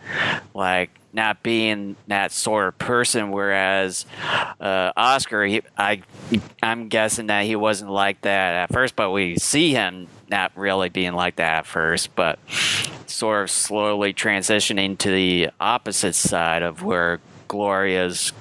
[0.54, 3.32] like not being that sort of person.
[3.32, 4.06] Whereas
[4.60, 6.04] uh, Oscar, he, I,
[6.62, 10.90] I'm guessing that he wasn't like that at first, but we see him not really
[10.90, 12.40] being like that at first, but
[13.06, 18.32] sort of slowly transitioning to the opposite side of where Gloria's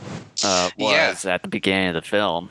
[0.44, 1.34] uh, was yeah.
[1.34, 2.48] at the beginning of the film.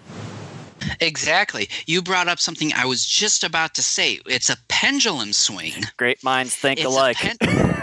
[0.99, 1.69] Exactly.
[1.87, 4.19] You brought up something I was just about to say.
[4.25, 5.73] It's a pendulum swing.
[5.97, 7.17] Great minds think it's alike.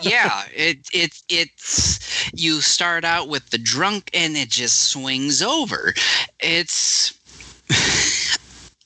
[0.00, 5.92] Yeah, it it it's you start out with the drunk and it just swings over.
[6.40, 7.18] It's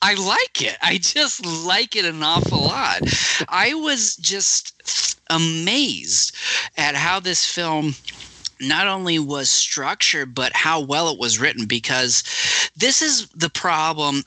[0.03, 0.77] I like it.
[0.83, 3.03] I just like it an awful lot.
[3.49, 6.37] I was just amazed
[6.77, 7.95] at how this film
[8.61, 12.23] not only was structured but how well it was written because
[12.77, 14.25] this is the problem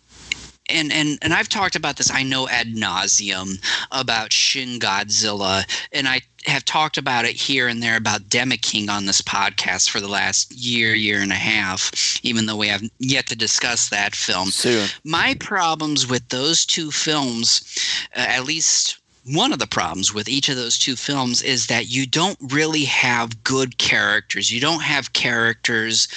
[0.70, 3.60] and and and I've talked about this I know ad nauseum
[3.92, 9.06] about Shin Godzilla, and I have talked about it here and there about Demeking on
[9.06, 13.28] this podcast for the last year, year and a half, even though we have yet
[13.28, 14.50] to discuss that film.
[14.50, 14.88] Soon.
[15.04, 17.78] My problems with those two films,
[18.16, 21.90] uh, at least one of the problems with each of those two films is that
[21.90, 24.52] you don't really have good characters.
[24.52, 26.08] You don't have characters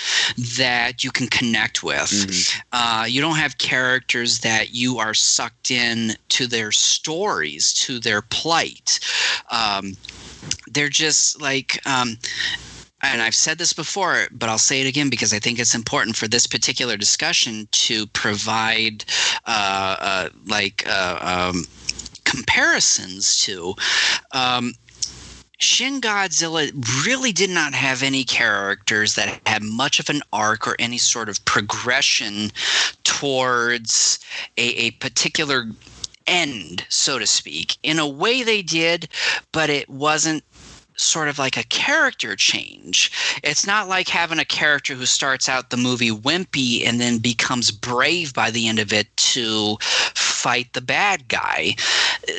[0.59, 2.11] that you can connect with.
[2.11, 2.61] Mm-hmm.
[2.73, 8.21] Uh, you don't have characters that you are sucked in to their stories, to their
[8.21, 9.01] plight.
[9.51, 9.97] Um,
[10.67, 11.81] they're just like.
[11.87, 12.19] Um,
[13.01, 16.17] and I've said this before, but I'll say it again because I think it's important
[16.17, 19.05] for this particular discussion to provide,
[19.47, 21.65] uh, uh, like, uh, um,
[22.29, 23.75] comparisons to.
[24.33, 24.75] Um,
[25.61, 26.71] Shin Godzilla
[27.05, 31.29] really did not have any characters that had much of an arc or any sort
[31.29, 32.53] of progression
[33.03, 34.21] towards
[34.57, 35.67] a, a particular
[36.29, 37.77] end, so to speak.
[37.83, 39.09] In a way, they did,
[39.51, 40.45] but it wasn't
[40.95, 43.11] sort of like a character change.
[43.43, 47.71] It's not like having a character who starts out the movie wimpy and then becomes
[47.71, 49.79] brave by the end of it to
[50.39, 51.75] fight the bad guy.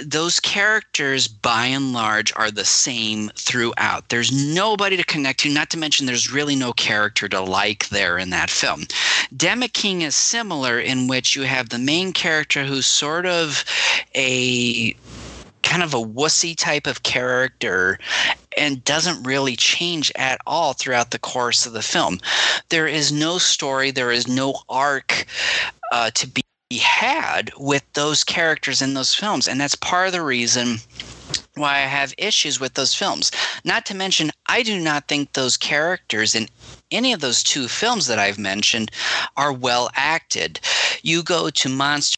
[0.05, 4.07] Those characters, by and large, are the same throughout.
[4.07, 8.17] There's nobody to connect to, not to mention there's really no character to like there
[8.17, 8.85] in that film.
[9.35, 13.65] Demeking is similar in which you have the main character who's sort of
[14.15, 14.95] a
[15.61, 17.99] kind of a wussy type of character
[18.57, 22.19] and doesn't really change at all throughout the course of the film.
[22.69, 25.25] There is no story, there is no arc
[25.91, 26.41] uh, to be
[26.77, 29.47] had with those characters in those films.
[29.47, 30.77] And that's part of the reason
[31.55, 33.31] why I have issues with those films.
[33.63, 36.47] Not to mention, I do not think those characters in
[36.91, 38.91] any of those two films that I've mentioned
[39.35, 40.59] are well acted.
[41.01, 42.17] You go to Monster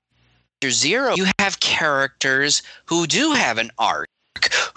[0.70, 4.08] Zero, you have characters who do have an arc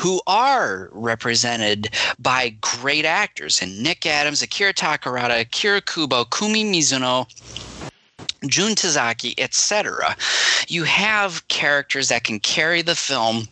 [0.01, 7.27] who are represented by great actors and Nick Adams, Akira Takarada, Akira Kubo, Kumi Mizuno,
[8.49, 10.17] Jun Tazaki, etc.
[10.69, 13.49] You have characters that can carry the film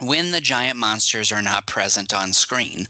[0.00, 2.86] when the giant monsters are not present on screen.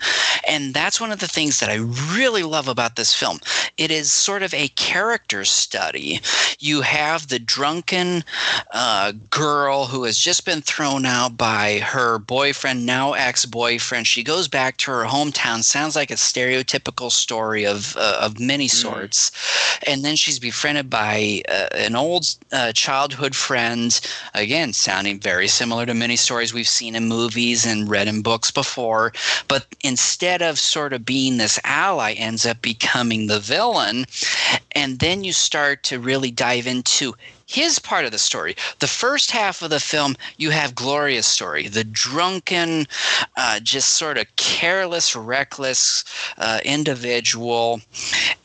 [0.47, 1.77] And that's one of the things that I
[2.14, 3.40] really love about this film.
[3.77, 6.21] It is sort of a character study.
[6.59, 8.25] You have the drunken
[8.73, 14.07] uh, girl who has just been thrown out by her boyfriend, now ex boyfriend.
[14.07, 15.62] She goes back to her hometown.
[15.62, 18.71] Sounds like a stereotypical story of, uh, of many mm.
[18.71, 19.31] sorts.
[19.31, 19.92] Mm.
[19.92, 23.99] And then she's befriended by uh, an old uh, childhood friend,
[24.35, 28.51] again, sounding very similar to many stories we've seen in movies and read in books
[28.51, 29.13] before,
[29.47, 34.05] but instead of sort of being this ally, ends up becoming the villain.
[34.73, 37.14] And then you start to really dive into
[37.49, 38.55] his part of the story.
[38.78, 42.86] The first half of the film, you have Gloria's story, the drunken,
[43.38, 46.05] uh, just sort of careless, reckless
[46.36, 47.80] uh, individual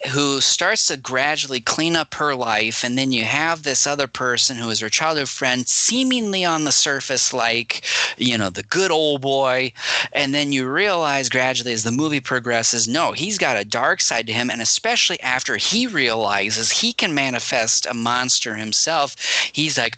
[0.09, 2.81] who starts to gradually clean up her life.
[2.81, 6.71] And then you have this other person who is her childhood friend, seemingly on the
[6.71, 7.85] surface like,
[8.17, 9.73] you know, the good old boy.
[10.13, 14.27] And then you realize gradually as the movie progresses, no, he's got a dark side
[14.27, 14.49] to him.
[14.49, 19.15] And especially after he realizes he can manifest a monster himself himself,
[19.53, 19.97] he's like,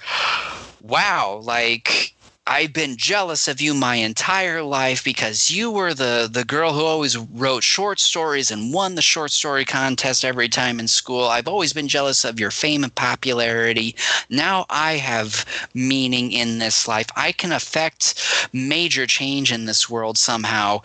[0.81, 2.13] wow, like
[2.47, 6.85] I've been jealous of you my entire life because you were the the girl who
[6.85, 11.25] always wrote short stories and won the short story contest every time in school.
[11.25, 13.95] I've always been jealous of your fame and popularity.
[14.29, 17.07] Now I have meaning in this life.
[17.15, 20.81] I can affect major change in this world somehow.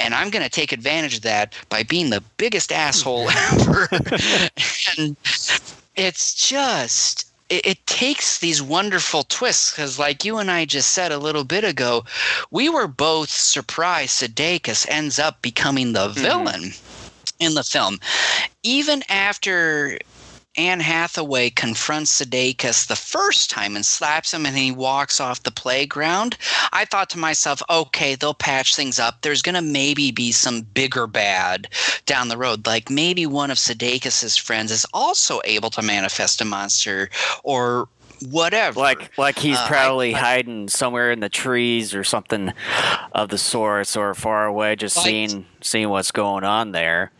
[0.00, 3.88] And I'm going to take advantage of that by being the biggest asshole ever.
[4.96, 5.16] and
[5.96, 11.12] it's just it, it takes these wonderful twists because, like you and I just said
[11.12, 12.04] a little bit ago,
[12.50, 16.20] we were both surprised Sudeikis ends up becoming the mm-hmm.
[16.20, 16.72] villain
[17.38, 17.98] in the film.
[18.62, 19.98] Even after
[20.58, 25.52] Anne Hathaway confronts Sudeikis the first time and slaps him and he walks off the
[25.52, 26.36] playground,
[26.72, 29.22] I thought to myself, okay, they'll patch things up.
[29.22, 31.68] There's going to maybe be some bigger bad
[32.06, 32.66] down the road.
[32.66, 37.08] Like maybe one of Sudeikis' friends is also able to manifest a monster
[37.44, 37.88] or
[38.30, 38.78] whatever.
[38.80, 42.52] Like like he's uh, probably I, hiding somewhere in the trees or something.
[43.12, 47.10] of the source or far away, just Like- seeing seeing what's going on there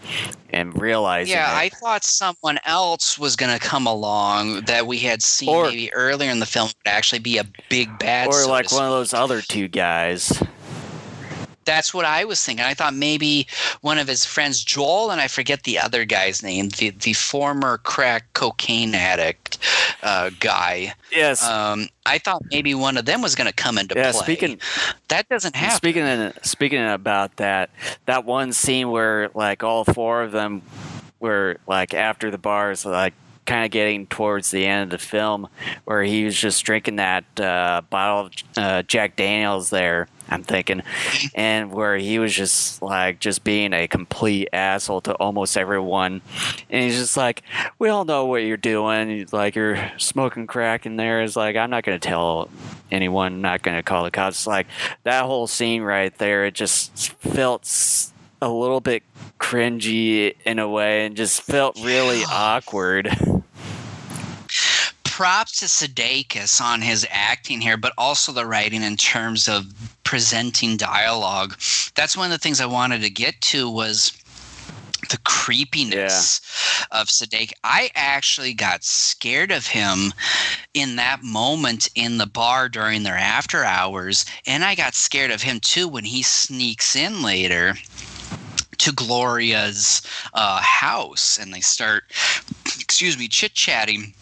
[0.50, 1.32] and realizing.
[1.34, 1.56] Yeah, it.
[1.56, 5.92] I thought someone else was going to come along that we had seen Or- maybe
[5.92, 8.28] earlier in the film would actually be a big bad.
[8.28, 10.40] or so like one of those other two guys.
[11.68, 12.64] That's what I was thinking.
[12.64, 13.46] I thought maybe
[13.82, 17.76] one of his friends, Joel, and I forget the other guy's name, the the former
[17.76, 19.58] crack cocaine addict
[20.02, 20.94] uh, guy.
[21.12, 21.44] Yes.
[21.44, 24.12] Um, I thought maybe one of them was going to come into yeah.
[24.12, 24.22] play.
[24.22, 24.58] Speaking
[25.08, 25.76] that doesn't happen.
[25.76, 27.68] Speaking in, speaking about that,
[28.06, 30.62] that one scene where like all four of them
[31.20, 33.12] were like after the bars, like
[33.44, 35.48] kind of getting towards the end of the film,
[35.84, 40.08] where he was just drinking that uh, bottle of uh, Jack Daniels there.
[40.30, 40.82] I'm thinking,
[41.34, 46.20] and where he was just like just being a complete asshole to almost everyone,
[46.68, 47.42] and he's just like,
[47.78, 49.26] "We all know what you're doing.
[49.32, 52.48] Like you're smoking crack in there." Is like, "I'm not going to tell
[52.90, 53.40] anyone.
[53.40, 54.66] Not going to call the cops." Like
[55.04, 57.68] that whole scene right there, it just felt
[58.40, 59.02] a little bit
[59.40, 63.08] cringy in a way, and just felt really awkward.
[65.18, 69.66] props to Sudeikis on his acting here, but also the writing in terms of
[70.04, 71.58] presenting dialogue.
[71.96, 74.12] That's one of the things I wanted to get to was
[75.10, 76.40] the creepiness
[76.92, 77.54] of Sudeikis.
[77.64, 80.14] I actually got scared of him
[80.72, 85.42] in that moment in the bar during their after hours, and I got scared of
[85.42, 87.74] him too when he sneaks in later
[88.78, 90.00] to Gloria's
[90.34, 92.04] uh, house and they start,
[92.64, 94.14] excuse me, chit chatting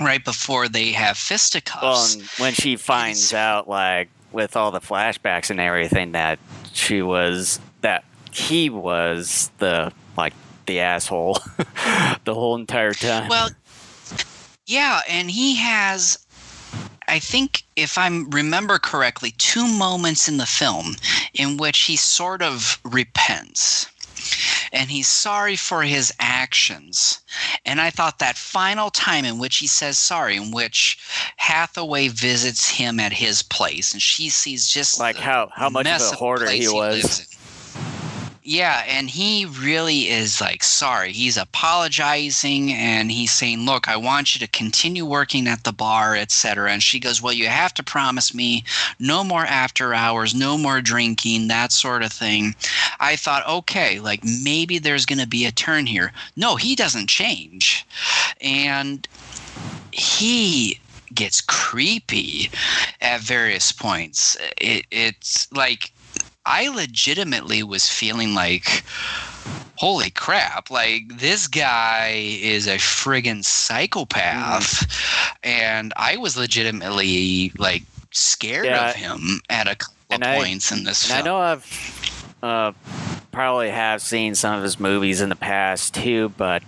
[0.00, 2.14] right before they have Well, fisticuffs.
[2.14, 6.38] and when she finds out, like with all the flashbacks and everything, that
[6.72, 10.32] she was that he was the like
[10.66, 11.38] the asshole
[12.24, 13.28] the whole entire time.
[13.28, 13.50] well,
[14.66, 16.18] yeah, and he has.
[17.06, 20.96] I think, if I remember correctly, two moments in the film
[21.34, 23.86] in which he sort of repents
[24.72, 27.20] and he's sorry for his actions.
[27.64, 30.98] And I thought that final time in which he says sorry, in which
[31.36, 36.00] Hathaway visits him at his place and she sees just like how how much of
[36.00, 37.20] a hoarder he was.
[37.20, 37.33] in.
[38.46, 41.12] Yeah, and he really is like sorry.
[41.12, 46.14] He's apologizing and he's saying, "Look, I want you to continue working at the bar,
[46.14, 48.62] etc." And she goes, "Well, you have to promise me
[48.98, 52.54] no more after hours, no more drinking, that sort of thing."
[53.00, 57.08] I thought, "Okay, like maybe there's going to be a turn here." No, he doesn't
[57.08, 57.86] change.
[58.42, 59.08] And
[59.90, 60.78] he
[61.14, 62.50] gets creepy
[63.00, 64.36] at various points.
[64.60, 65.93] It, it's like
[66.46, 68.84] I legitimately was feeling like,
[69.76, 74.86] holy crap, like this guy is a friggin' psychopath.
[75.42, 80.36] And I was legitimately like scared Yeah, of him at a couple of and I-
[80.36, 82.72] points in this And I know I've uh,
[83.32, 86.62] probably have seen some of his movies in the past too, but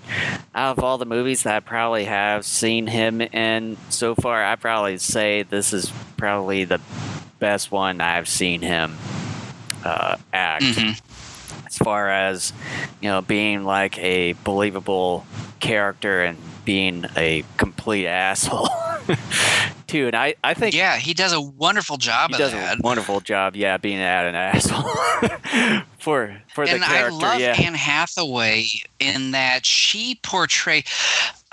[0.55, 4.57] out of all the movies that I probably have seen him in so far, I
[4.57, 6.81] probably say this is probably the
[7.39, 8.97] best one I've seen him
[9.87, 10.65] uh, act.
[10.65, 11.01] Mhm.
[11.67, 12.53] As far as
[13.01, 15.25] you know, being like a believable
[15.61, 18.69] character and being a complete asshole
[19.87, 20.07] too.
[20.09, 22.79] And I, I think Yeah, he does a wonderful job he of does that.
[22.79, 24.83] a wonderful job, yeah, being at an asshole
[25.99, 28.67] for for the and I love yeah, Anne Hathaway
[28.99, 30.85] in that she portray.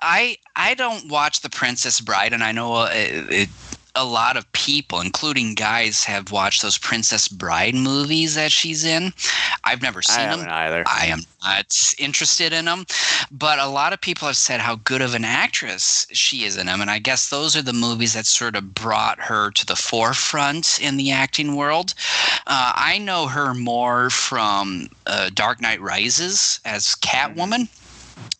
[0.01, 3.49] I I don't watch The Princess Bride, and I know uh, it, it,
[3.95, 9.13] a lot of people, including guys, have watched those Princess Bride movies that she's in.
[9.63, 10.39] I've never seen them.
[10.47, 10.83] either.
[10.87, 12.85] I am not interested in them,
[13.31, 16.65] but a lot of people have said how good of an actress she is in
[16.65, 19.75] them, and I guess those are the movies that sort of brought her to the
[19.75, 21.93] forefront in the acting world.
[22.47, 27.69] Uh, I know her more from uh, Dark Knight Rises as Catwoman.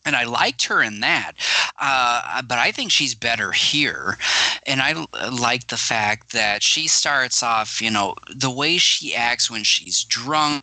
[0.04, 1.32] And I liked her in that,
[1.80, 4.18] uh, but I think she's better here.
[4.66, 9.14] And I l- like the fact that she starts off, you know, the way she
[9.14, 10.62] acts when she's drunk,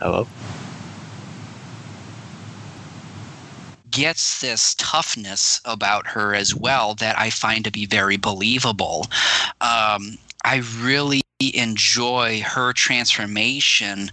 [0.00, 0.30] Hello.
[3.96, 9.06] Gets this toughness about her as well that I find to be very believable.
[9.62, 14.10] Um, I really enjoy her transformation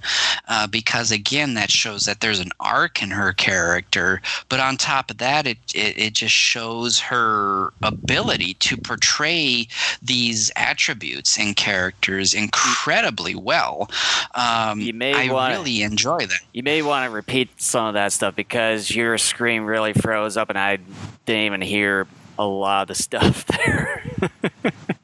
[0.50, 4.22] uh, because again that shows that there's an arc in her character.
[4.50, 9.68] But on top of that it, it, it just shows her ability to portray
[10.02, 13.90] these attributes and characters incredibly well.
[14.36, 16.40] Um, You may i wanna- really enjoy that.
[16.52, 20.50] You may want to repeat some of that stuff because your screen really froze up
[20.50, 20.78] and I
[21.26, 22.06] didn't even hear
[22.38, 24.04] a lot of the stuff there.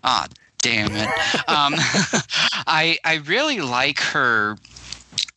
[0.04, 0.28] Ah,
[0.62, 1.08] damn it.
[1.48, 1.74] Um,
[2.68, 4.58] I I really like her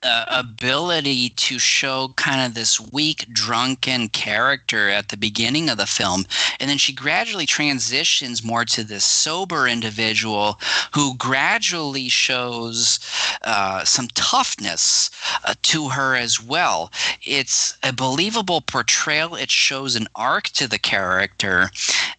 [0.03, 5.86] uh, ability to show kind of this weak, drunken character at the beginning of the
[5.86, 6.24] film,
[6.59, 10.59] and then she gradually transitions more to this sober individual
[10.92, 12.98] who gradually shows
[13.42, 15.11] uh, some toughness
[15.44, 16.90] uh, to her as well.
[17.22, 19.34] It's a believable portrayal.
[19.34, 21.70] It shows an arc to the character,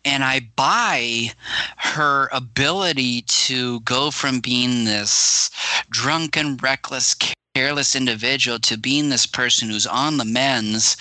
[0.05, 1.31] and I buy
[1.77, 5.49] her ability to go from being this
[5.89, 7.15] drunken, reckless,
[7.53, 10.97] careless individual to being this person who's on the men's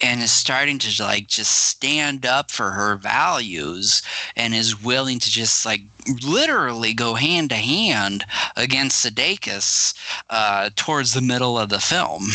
[0.00, 4.02] and is starting to like just stand up for her values
[4.36, 5.80] and is willing to just like
[6.24, 8.24] literally go hand to hand
[8.56, 9.94] against Sudeikis
[10.30, 12.28] uh, towards the middle of the film.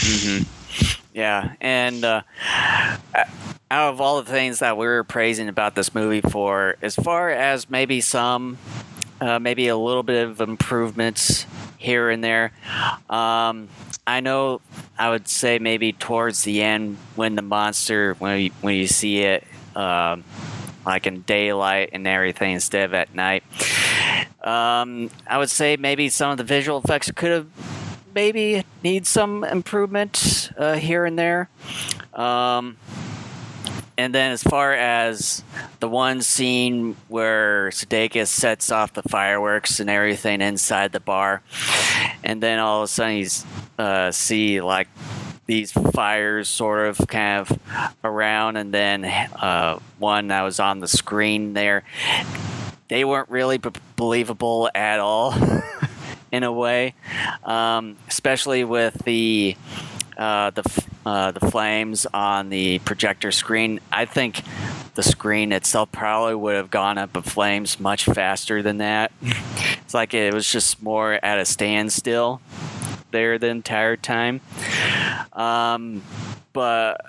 [1.13, 2.22] Yeah, and uh,
[3.15, 7.30] out of all the things that we were praising about this movie for, as far
[7.30, 8.57] as maybe some,
[9.22, 11.45] uh, maybe a little bit of improvements
[11.82, 12.51] here and there,
[13.09, 13.67] um,
[14.05, 14.61] I know
[14.97, 19.19] I would say maybe towards the end when the monster, when you, when you see
[19.23, 19.43] it,
[19.75, 20.23] um,
[20.86, 23.43] like in daylight and everything instead of at night.
[24.43, 27.47] Um, I would say maybe some of the visual effects could have
[28.13, 31.49] maybe need some improvement uh, here and there.
[32.13, 32.77] Um,
[33.98, 35.44] and then as far as
[35.80, 41.42] the one scene where Sudeikis sets off the fireworks and everything inside the bar,
[42.24, 43.28] and then all of a sudden you
[43.78, 44.88] uh, see like
[45.46, 47.60] these fires sort of kind of
[48.04, 51.84] around, and then uh, one that was on the screen there,
[52.88, 55.34] they weren't really b- believable at all.
[56.32, 56.94] in a way,
[57.44, 59.56] um, especially with the
[60.22, 63.80] uh, the uh, the flames on the projector screen.
[63.91, 64.43] I think
[64.93, 69.11] the screen itself probably would have gone up in flames much faster than that.
[69.22, 72.39] it's like it was just more at a standstill
[73.09, 74.41] there the entire time.
[75.34, 76.03] Um,
[76.53, 77.01] but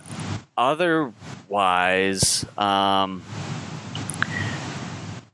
[0.56, 3.22] otherwise, um,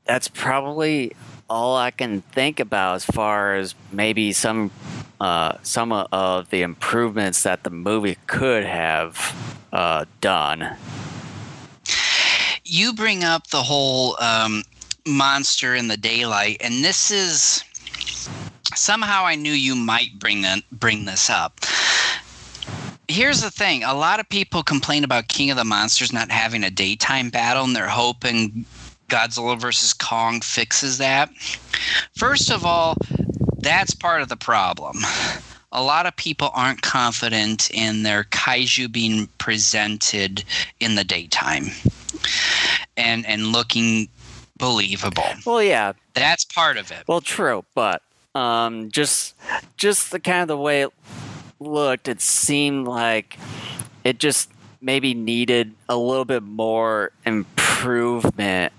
[0.03, 1.13] that's probably
[1.49, 4.71] all I can think about as far as maybe some
[5.19, 10.77] uh, some of the improvements that the movie could have uh, done.
[12.63, 14.63] You bring up the whole um,
[15.05, 17.63] monster in the daylight, and this is
[18.75, 21.59] somehow I knew you might bring in, bring this up.
[23.07, 26.63] Here's the thing: a lot of people complain about King of the Monsters not having
[26.63, 28.65] a daytime battle, and they're hoping
[29.09, 31.29] Godzilla versus Kong fixes that.
[32.15, 32.95] First of all,
[33.57, 34.97] that's part of the problem.
[35.71, 40.43] A lot of people aren't confident in their kaiju being presented
[40.79, 41.65] in the daytime
[42.97, 44.09] and and looking
[44.57, 45.23] believable.
[45.45, 47.03] Well, yeah, That's part of it.
[47.07, 48.01] well, true, but
[48.35, 49.35] um, just
[49.77, 50.93] just the kind of the way it
[51.59, 53.37] looked, it seemed like
[54.03, 54.49] it just
[54.81, 58.73] maybe needed a little bit more improvement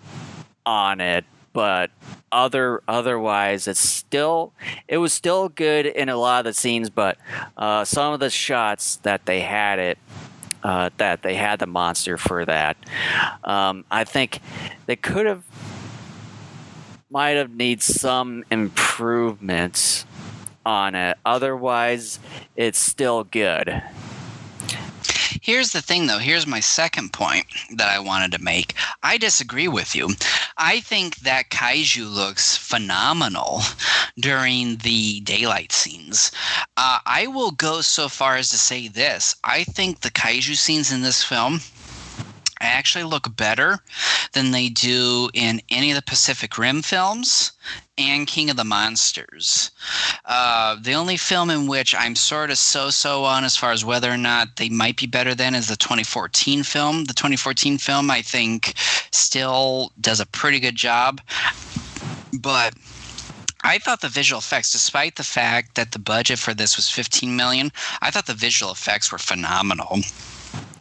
[0.67, 1.91] on it but
[2.31, 4.53] other otherwise it's still
[4.87, 7.19] it was still good in a lot of the scenes but
[7.57, 9.99] uh, some of the shots that they had it
[10.63, 12.77] uh, that they had the monster for that
[13.45, 14.41] um, i think
[14.87, 15.43] they could have
[17.11, 20.07] might have need some improvements
[20.65, 21.19] on it.
[21.25, 22.19] Otherwise
[22.57, 23.83] it's still good
[25.43, 26.19] Here's the thing, though.
[26.19, 28.75] Here's my second point that I wanted to make.
[29.03, 30.11] I disagree with you.
[30.59, 33.63] I think that kaiju looks phenomenal
[34.19, 36.31] during the daylight scenes.
[36.77, 40.93] Uh, I will go so far as to say this I think the kaiju scenes
[40.93, 41.61] in this film
[42.61, 43.79] actually look better
[44.33, 47.53] than they do in any of the Pacific Rim films
[47.99, 49.71] and King of the Monsters.
[50.25, 53.85] Uh, the only film in which I'm sort of so so on as far as
[53.85, 57.05] whether or not they might be better than is the 2014 film.
[57.05, 58.75] The 2014 film, I think,
[59.11, 61.21] still does a pretty good job.
[62.39, 62.75] But
[63.63, 67.37] I thought the visual effects, despite the fact that the budget for this was 15
[67.37, 69.99] million, I thought the visual effects were phenomenal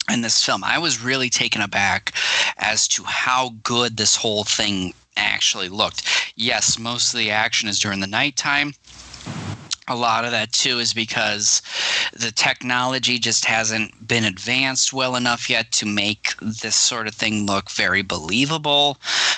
[0.09, 0.63] in this film.
[0.63, 2.13] I was really taken aback
[2.57, 6.31] as to how good this whole thing actually looked.
[6.35, 8.73] Yes, most of the action is during the nighttime
[9.89, 11.61] a lot of that too is because
[12.13, 17.45] the technology just hasn't been advanced well enough yet to make this sort of thing
[17.45, 18.97] look very believable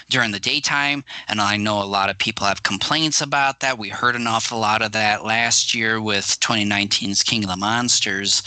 [0.09, 1.03] during the daytime.
[1.27, 3.77] And I know a lot of people have complaints about that.
[3.77, 8.43] We heard an awful lot of that last year with 2019's King of the Monsters.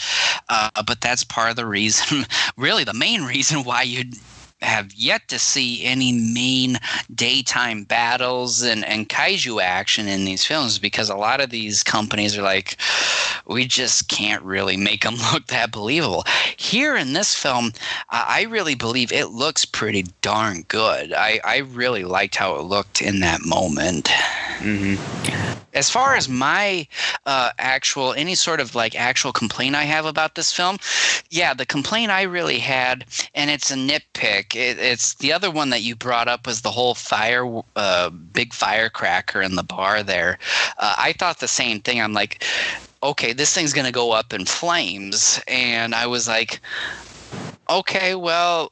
[0.47, 2.25] Uh, but that's part of the reason,
[2.57, 4.15] really the main reason why you'd
[4.61, 6.77] have yet to see any main
[7.13, 12.37] daytime battles and, and kaiju action in these films because a lot of these companies
[12.37, 12.77] are like,
[13.47, 16.23] we just can't really make them look that believable.
[16.57, 17.73] Here in this film,
[18.09, 21.13] I really believe it looks pretty darn good.
[21.13, 24.05] I, I really liked how it looked in that moment.
[24.59, 25.44] Mm-hmm
[25.75, 26.87] as far as my
[27.25, 30.77] uh, actual any sort of like actual complaint I have about this film,
[31.29, 33.05] yeah, the complaint I really had,
[33.35, 34.55] and it's a nitpick.
[34.55, 38.53] It, it's the other one that you brought up was the whole fire, uh, big
[38.53, 40.39] firecracker in the bar there.
[40.79, 42.01] Uh, I thought the same thing.
[42.01, 42.43] I'm like,
[43.03, 46.61] okay, this thing's gonna go up in flames, and I was like,
[47.69, 48.71] okay, well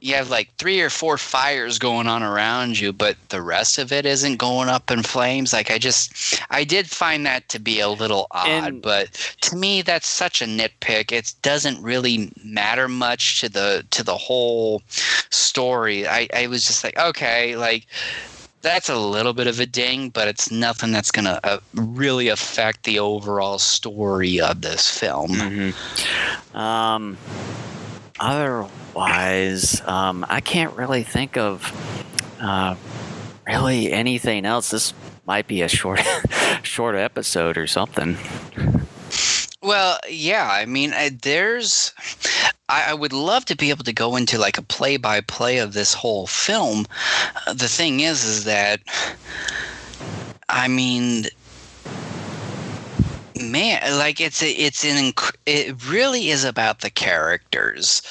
[0.00, 3.92] you have like three or four fires going on around you, but the rest of
[3.92, 5.52] it isn't going up in flames.
[5.52, 9.56] Like I just, I did find that to be a little odd, and, but to
[9.56, 11.12] me, that's such a nitpick.
[11.12, 14.82] It doesn't really matter much to the to the whole
[15.30, 16.06] story.
[16.06, 17.86] I, I was just like, okay, like
[18.62, 22.28] that's a little bit of a ding, but it's nothing that's going to uh, really
[22.28, 25.30] affect the overall story of this film.
[25.30, 26.56] Mm-hmm.
[26.56, 27.16] Um,
[28.18, 28.66] other
[28.96, 31.70] wise, um, I can't really think of
[32.40, 32.74] uh,
[33.46, 34.70] really anything else.
[34.70, 34.94] This
[35.26, 36.00] might be a short,
[36.62, 38.16] short episode or something.
[39.62, 40.48] Well, yeah.
[40.50, 41.92] I mean, I, there's.
[42.68, 45.94] I, I, would love to be able to go into like a play-by-play of this
[45.94, 46.86] whole film.
[47.46, 48.80] Uh, the thing is, is that.
[50.48, 51.26] I mean,
[53.40, 58.02] man like it's a, it's an inc- it really is about the characters.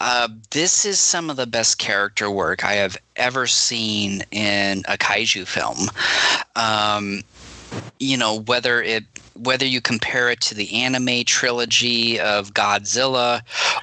[0.00, 4.96] Uh, this is some of the best character work i have ever seen in a
[4.96, 5.88] kaiju film.
[6.56, 7.22] Um,
[7.98, 9.04] you know whether it
[9.38, 13.42] whether you compare it to the anime trilogy of Godzilla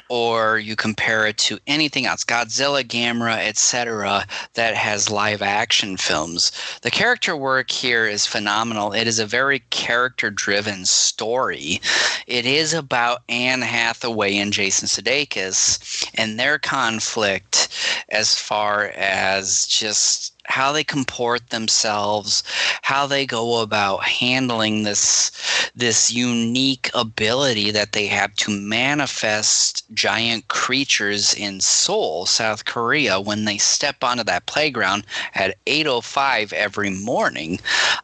[0.10, 6.52] or you compare it to anything else, Godzilla, Gamera, etc., that has live action films,
[6.82, 8.92] the character work here is phenomenal.
[8.94, 11.82] It is a very character driven story.
[12.28, 17.70] It is about Anne Hathaway and Jason Sudeikis and their conflict
[18.10, 22.44] as far as just how they comport themselves,
[22.82, 25.32] how they go about handling this
[25.76, 33.46] this unique ability that they have to manifest giant creatures in Seoul, South Korea, when
[33.46, 37.60] they step onto that playground at 8:05 every morning.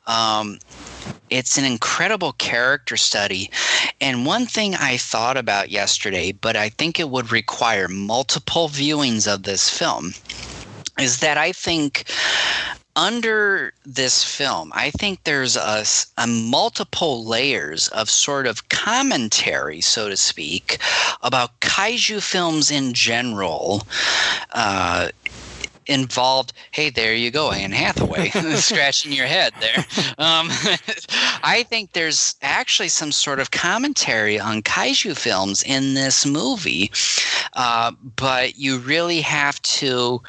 [0.08, 0.60] Um,
[1.30, 3.50] it's an incredible character study.
[4.02, 9.34] And one thing I thought about yesterday, but I think it would require multiple viewings
[9.34, 10.14] of this film
[11.02, 12.06] is that I think
[12.96, 15.86] under this film, I think there's a,
[16.18, 20.78] a, multiple layers of sort of commentary, so to speak,
[21.22, 23.84] about kaiju films in general.
[24.52, 25.10] Uh,
[25.88, 29.86] involved hey there you go anne hathaway scratching your head there
[30.18, 30.48] um,
[31.44, 36.92] i think there's actually some sort of commentary on kaiju films in this movie
[37.54, 40.22] uh, but you really have to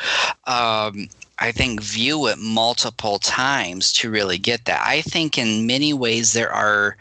[0.46, 4.80] um, I think, view it multiple times to really get that.
[4.86, 6.96] I think in many ways there are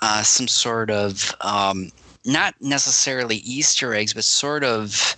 [0.00, 1.90] uh, some sort of um,
[2.24, 5.16] not necessarily Easter eggs, but sort of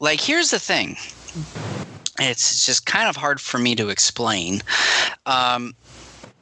[0.00, 0.96] like here's the thing.
[2.18, 4.60] It's just kind of hard for me to explain.
[5.26, 5.74] Um,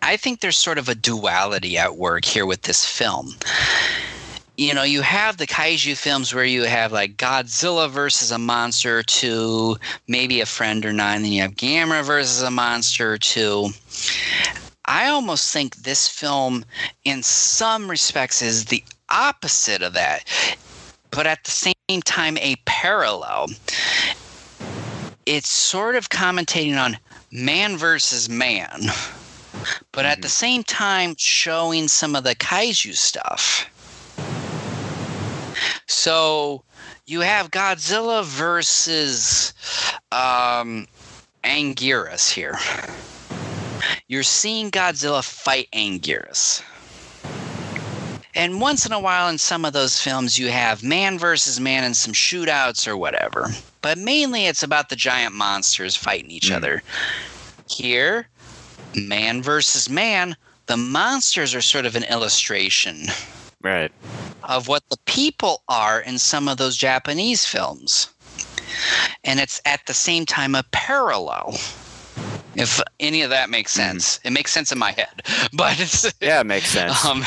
[0.02, 3.34] I think there's sort of a duality at work here with this film
[4.58, 9.04] you know, you have the kaiju films where you have like Godzilla versus a monster
[9.04, 9.76] to
[10.08, 13.68] maybe a friend or not, and then you have Gamera versus a monster to.
[14.86, 16.64] I almost think this film,
[17.04, 20.24] in some respects, is the opposite of that,
[21.12, 23.48] but at the same time, a parallel.
[25.26, 26.98] It's sort of commentating on
[27.32, 28.80] man versus man,
[29.92, 30.28] but at the mm-hmm.
[30.28, 33.68] same time, showing some of the kaiju stuff
[35.88, 36.62] so
[37.06, 39.52] you have Godzilla versus
[40.12, 40.86] um,
[41.44, 42.58] Anguirus here.
[44.06, 46.62] You're seeing Godzilla fight Anguirus.
[48.38, 51.82] And once in a while, in some of those films, you have man versus man
[51.82, 53.48] and some shootouts or whatever.
[53.82, 56.54] But mainly, it's about the giant monsters fighting each Mm.
[56.56, 56.82] other.
[57.68, 58.28] Here,
[58.94, 60.36] man versus man,
[60.66, 63.08] the monsters are sort of an illustration
[63.60, 63.90] Right.
[64.44, 68.06] of what the people are in some of those Japanese films.
[69.24, 71.58] And it's at the same time a parallel.
[72.54, 75.22] If any of that makes sense, it makes sense in my head.
[75.52, 77.04] But it's Yeah, it makes sense.
[77.04, 77.24] um,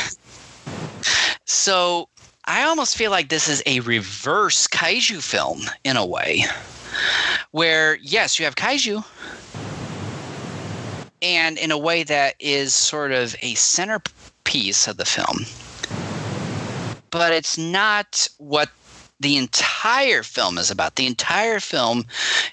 [1.46, 2.08] so
[2.44, 6.44] I almost feel like this is a reverse kaiju film in a way,
[7.52, 9.04] where yes, you have kaiju,
[11.20, 15.46] and in a way that is sort of a centerpiece of the film,
[17.10, 18.68] but it's not what
[19.22, 20.96] the entire film is about.
[20.96, 22.04] The entire film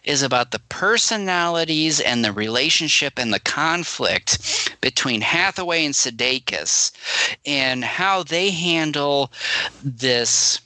[0.04, 6.92] is about the personalities and the relationship and the conflict between Hathaway and Sudeikis
[7.46, 9.32] and how they handle
[9.84, 10.62] this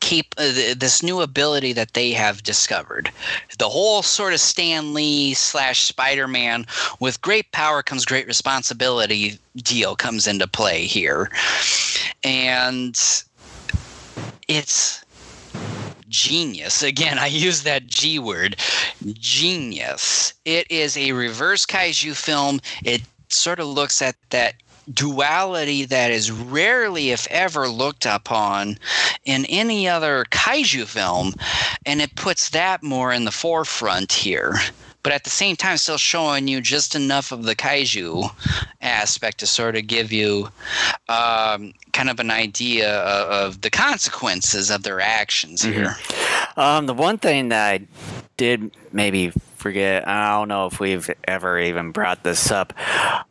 [0.00, 3.10] keep uh, this new ability that they have discovered.
[3.58, 6.64] The whole sort of Stan Lee slash Spider Man
[7.00, 11.30] with great power comes great responsibility deal comes into play here,
[12.22, 12.96] and
[14.48, 15.04] it's
[16.08, 16.82] genius.
[16.82, 18.56] Again, I use that G word,
[19.14, 20.34] genius.
[20.44, 22.60] It is a reverse kaiju film.
[22.84, 24.54] It sort of looks at that
[24.92, 28.78] duality that is rarely, if ever, looked upon
[29.24, 31.34] in any other kaiju film,
[31.84, 34.54] and it puts that more in the forefront here.
[35.06, 38.28] But at the same time, still showing you just enough of the kaiju
[38.82, 40.48] aspect to sort of give you
[41.08, 45.94] um, kind of an idea of, of the consequences of their actions here.
[46.56, 47.86] Um, the one thing that I
[48.36, 52.72] did maybe forget, I don't know if we've ever even brought this up.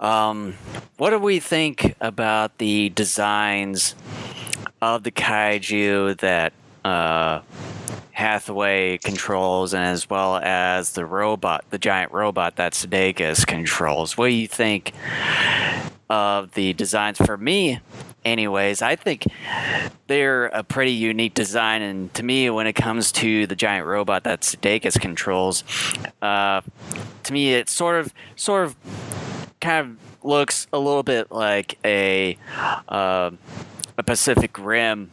[0.02, 0.54] Um,
[0.96, 3.96] what do we think about the designs
[4.82, 6.54] of the kaiju that
[6.86, 7.42] uh,
[8.12, 14.18] Hathaway controls, and as well as the robot, the giant robot that Sudeikis controls?
[14.18, 14.94] What do you think
[16.10, 17.18] of the designs?
[17.18, 17.80] For me,
[18.24, 19.26] anyways, I think
[20.08, 24.24] they're a pretty unique design, and to me, when it comes to the giant robot
[24.24, 25.64] that Sudeikis controls,
[26.22, 26.62] uh,
[27.24, 28.76] to me, it sort of, sort of,
[29.60, 32.38] kind of looks a little bit like a,
[32.88, 33.32] uh,
[33.98, 35.12] a Pacific Rim.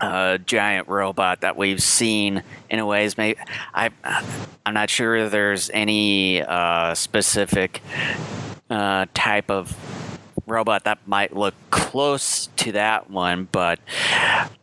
[0.00, 3.18] Uh, giant robot that we've seen in a ways.
[3.18, 3.38] Maybe
[3.74, 3.90] I,
[4.64, 7.82] I'm not sure there's any uh, specific
[8.70, 9.76] uh, type of
[10.46, 13.80] robot that might look close to that one, but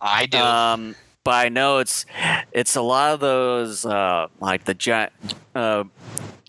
[0.01, 0.37] I do.
[0.37, 2.05] um, but I know it's
[2.51, 5.11] it's a lot of those uh, like the giant
[5.53, 5.83] uh,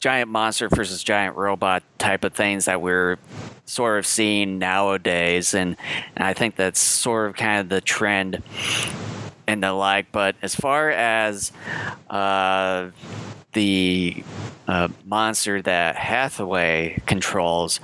[0.06, 3.16] giant monster versus giant robot type of things that we're
[3.64, 5.76] sort of seeing nowadays, and,
[6.14, 8.40] and I think that's sort of kind of the trend
[9.48, 10.12] and the like.
[10.12, 11.50] But as far as
[12.08, 12.90] uh,
[13.52, 14.22] the
[14.68, 17.80] uh, monster that Hathaway controls,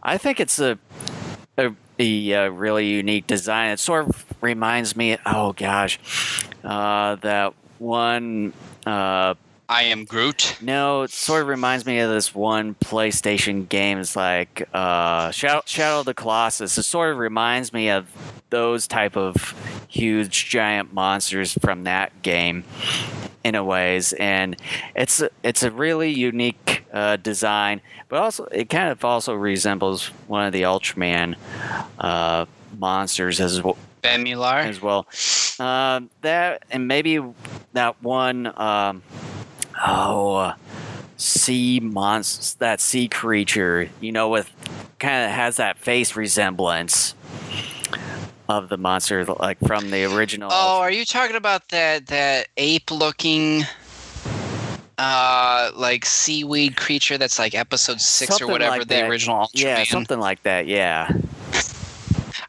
[0.00, 0.78] I think it's a
[1.98, 3.72] a, uh really unique design.
[3.72, 5.98] It sort of reminds me, oh gosh,
[6.62, 8.52] uh, that one.
[8.86, 9.34] Uh,
[9.70, 10.56] I am Groot.
[10.62, 13.98] no, it sort of reminds me of this one PlayStation game.
[13.98, 16.78] It's like uh, Shadow, Shadow of the Colossus.
[16.78, 18.10] It sort of reminds me of
[18.48, 19.54] those type of
[19.88, 22.64] huge giant monsters from that game,
[23.44, 24.14] in a ways.
[24.14, 24.56] And
[24.96, 30.06] it's a, it's a really unique uh, design, but also it kind of also resembles
[30.28, 31.36] one of the Ultraman
[31.98, 32.46] uh,
[32.78, 34.64] monsters as well Bemular.
[34.64, 35.06] as well.
[35.58, 37.22] Um, that and maybe
[37.74, 38.46] that one.
[38.58, 39.02] Um,
[39.86, 40.54] oh,
[41.16, 43.88] sea monster, that sea creature.
[44.00, 44.50] You know, with
[44.98, 47.14] kind of has that face resemblance
[48.48, 50.50] of the monster, like from the original.
[50.52, 53.64] Oh, are you talking about that that ape looking
[54.98, 59.08] uh like seaweed creature that's like episode 6 Something or whatever like the that.
[59.08, 59.62] original Ultraman?
[59.62, 60.66] yeah, something like that.
[60.66, 61.08] Yeah,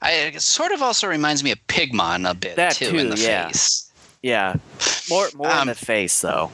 [0.02, 3.18] I, it sort of also reminds me of Pigmon a bit That too, in the
[3.18, 3.48] yeah.
[3.48, 3.89] face.
[4.22, 4.56] Yeah.
[5.10, 6.52] More more in Um, the face though,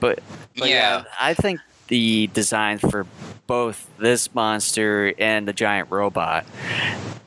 [0.00, 0.20] but
[0.56, 1.04] But yeah.
[1.20, 3.06] I think the designs for
[3.46, 6.44] both this monster and the giant robot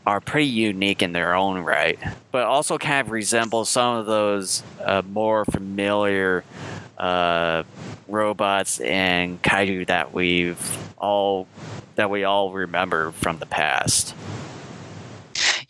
[0.06, 2.00] are pretty unique in their own right,
[2.32, 6.44] but also kind of resemble some of those uh, more familiar
[6.98, 7.64] uh,
[8.08, 11.48] robots and kaiju that we've all
[11.96, 14.16] that we all remember from the past.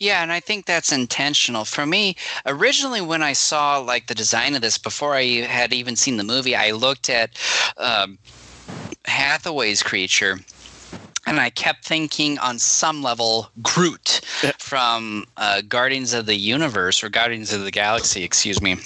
[0.02, 1.64] Yeah, and I think that's intentional.
[1.64, 5.94] For me, originally when I saw like the design of this before I had even
[5.94, 7.38] seen the movie, I looked at
[7.76, 8.18] um,
[9.04, 10.40] Hathaway's creature
[11.24, 14.22] and I kept thinking on some level Groot
[14.58, 18.78] from uh, Guardians of the Universe or Guardians of the Galaxy, excuse me.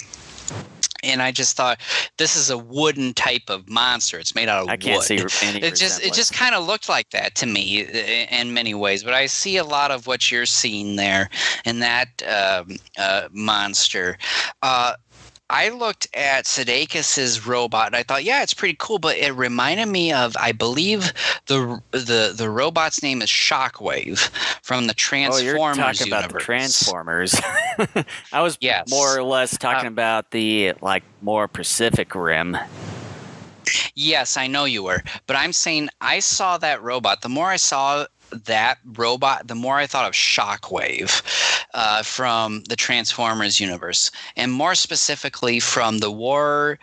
[1.03, 1.79] And I just thought
[2.17, 4.19] this is a wooden type of monster.
[4.19, 5.31] It's made out of I can't wood.
[5.31, 5.61] see any.
[5.61, 7.81] it just it just kind of looked like that to me
[8.29, 9.03] in many ways.
[9.03, 11.29] But I see a lot of what you're seeing there
[11.65, 14.17] in that um, uh, monster.
[14.61, 14.93] Uh,
[15.49, 19.85] I looked at Sudeikis's robot and I thought, yeah, it's pretty cool, but it reminded
[19.87, 21.13] me of, I believe
[21.45, 24.19] the the the robot's name is Shockwave
[24.61, 25.41] from the Transformers.
[25.41, 26.07] Oh, you're talking universe.
[26.07, 27.35] about the Transformers.
[28.33, 28.89] I was Yes.
[28.89, 32.57] more or less talking Uh, about the like more Pacific Rim.
[33.95, 37.21] Yes, I know you were, but I'm saying I saw that robot.
[37.21, 41.21] The more I saw that robot, the more I thought of Shockwave
[41.73, 46.79] uh, from the Transformers universe, and more specifically from the War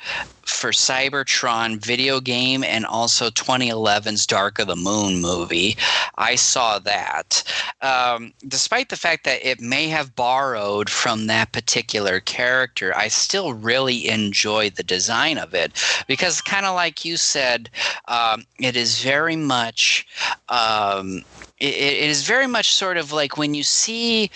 [0.47, 5.77] for Cybertron video game and also 2011's Dark of the Moon movie.
[6.17, 7.43] I saw that.
[7.81, 13.55] Um, despite the fact that it may have borrowed from that particular character, I still
[13.55, 15.73] really enjoyed the design of it
[16.07, 17.71] because, kind of like you said,
[18.07, 20.07] um, it is very much.
[20.49, 21.25] Um,
[21.59, 24.31] it, it is very much sort of like when you see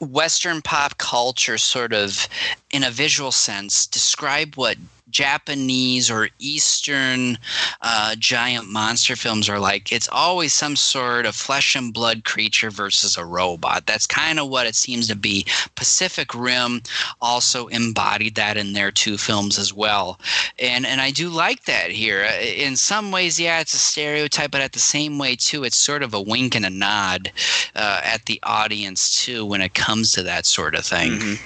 [0.00, 2.28] Western pop culture, sort of
[2.70, 4.76] in a visual sense, describe what
[5.14, 7.38] Japanese or Eastern
[7.80, 9.92] uh, giant monster films are like.
[9.92, 13.86] It's always some sort of flesh and blood creature versus a robot.
[13.86, 15.46] That's kind of what it seems to be.
[15.76, 16.82] Pacific Rim
[17.20, 20.18] also embodied that in their two films as well,
[20.58, 22.24] and and I do like that here.
[22.24, 25.76] Uh, In some ways, yeah, it's a stereotype, but at the same way too, it's
[25.76, 27.30] sort of a wink and a nod
[27.76, 31.12] uh, at the audience too when it comes to that sort of thing.
[31.12, 31.38] Mhm.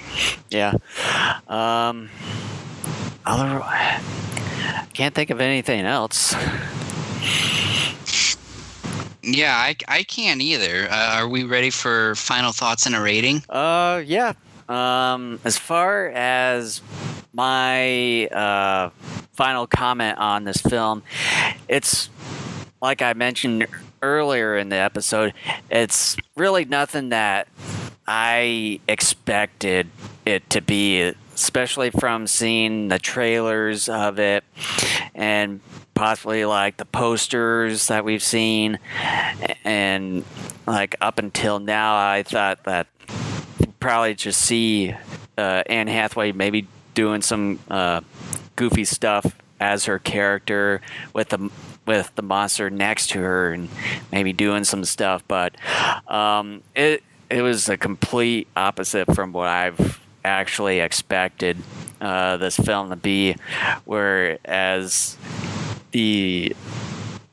[0.49, 0.73] Yeah.
[1.47, 2.09] Um.
[3.29, 3.63] Other.
[4.93, 6.33] Can't think of anything else.
[9.21, 10.87] Yeah, I, I can't either.
[10.89, 13.43] Uh, are we ready for final thoughts and a rating?
[13.47, 14.33] Uh, yeah.
[14.67, 16.81] Um, as far as
[17.31, 18.89] my uh,
[19.33, 21.03] final comment on this film,
[21.67, 22.09] it's
[22.81, 23.67] like I mentioned
[24.01, 25.33] earlier in the episode.
[25.69, 27.47] It's really nothing that
[28.07, 29.87] I expected
[30.25, 34.43] it to be, especially from seeing the trailers of it
[35.15, 35.61] and
[35.93, 38.79] possibly like the posters that we've seen.
[39.63, 40.23] And
[40.67, 42.85] like up until now i thought that
[43.79, 44.93] probably just see
[45.37, 48.01] uh, Anne Hathaway maybe doing some uh,
[48.55, 50.81] goofy stuff as her character
[51.13, 51.49] with the
[51.85, 53.67] with the monster next to her and
[54.11, 55.55] maybe doing some stuff, but
[56.07, 61.57] um, it it was a complete opposite from what I've actually expected
[62.01, 63.35] uh, this film to be.
[63.85, 65.17] Whereas
[65.91, 66.55] the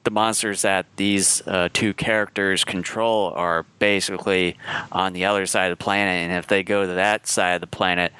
[0.05, 4.57] the monsters that these uh, two characters control are basically
[4.93, 7.61] on the other side of the planet, and if they go to that side of
[7.61, 8.13] the planet,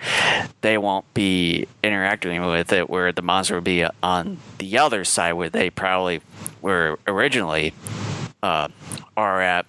[0.63, 2.91] they won't be interacting with it.
[2.91, 6.23] Where the monster will be on the other side, where they probably
[6.61, 7.73] were originally
[8.43, 8.69] uh,
[9.17, 9.67] are at.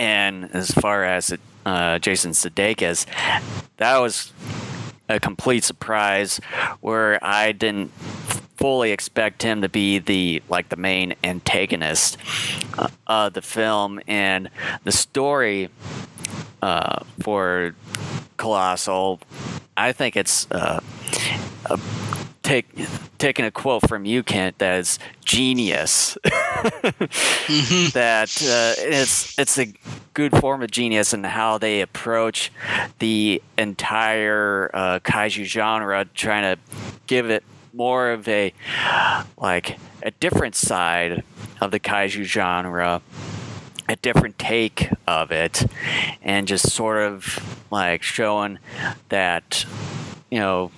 [0.00, 1.30] And as far as
[1.66, 3.06] uh, Jason Sudeikis,
[3.76, 4.32] that was
[5.08, 6.40] a complete surprise
[6.80, 7.90] where I didn't
[8.56, 12.18] fully expect him to be the like the main antagonist
[12.78, 14.50] uh, of the film and
[14.84, 15.70] the story
[16.62, 17.74] uh, for
[18.36, 19.20] Colossal.
[19.80, 20.80] I think it's uh,
[22.42, 22.66] take
[23.18, 26.18] taking a quote from you, Kent, that is genius.
[26.24, 27.92] Mhm.
[27.92, 29.72] that uh, it's it's a
[30.14, 32.50] good form of genius in how they approach
[32.98, 36.60] the entire uh, kaiju genre, trying to
[37.06, 38.52] give it more of a
[39.38, 41.22] like a different side
[41.60, 43.00] of the kaiju genre
[43.90, 45.64] a different take of it
[46.22, 48.58] and just sort of like showing
[49.08, 49.66] that
[50.30, 50.70] you know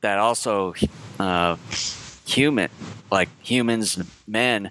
[0.00, 0.74] that also
[1.20, 1.56] uh,
[2.24, 2.70] human
[3.10, 4.70] like humans men